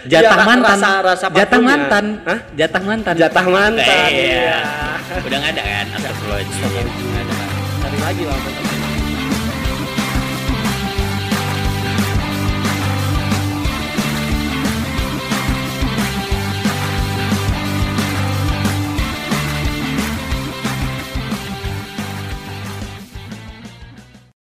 Jatah 0.00 0.32
Iya, 0.32 0.46
mantan. 0.46 0.78
rasa- 0.78 1.02
rasa 1.02 1.26
jatah 1.28 1.60
mantan. 1.60 2.04
Hah? 2.22 2.38
Jatah 2.54 2.82
mantan. 2.82 3.14
Jatah 3.14 3.46
mantan. 3.46 4.08
Iya. 4.08 4.32
Iya. 4.38 4.58
Udah 5.20 5.36
nggak 5.38 5.52
ada 5.52 5.62
kan? 5.62 5.86
Astagfirullahaladzim. 5.92 7.26
Cari 7.80 7.98
lagi 7.98 8.22
lah. 8.24 8.38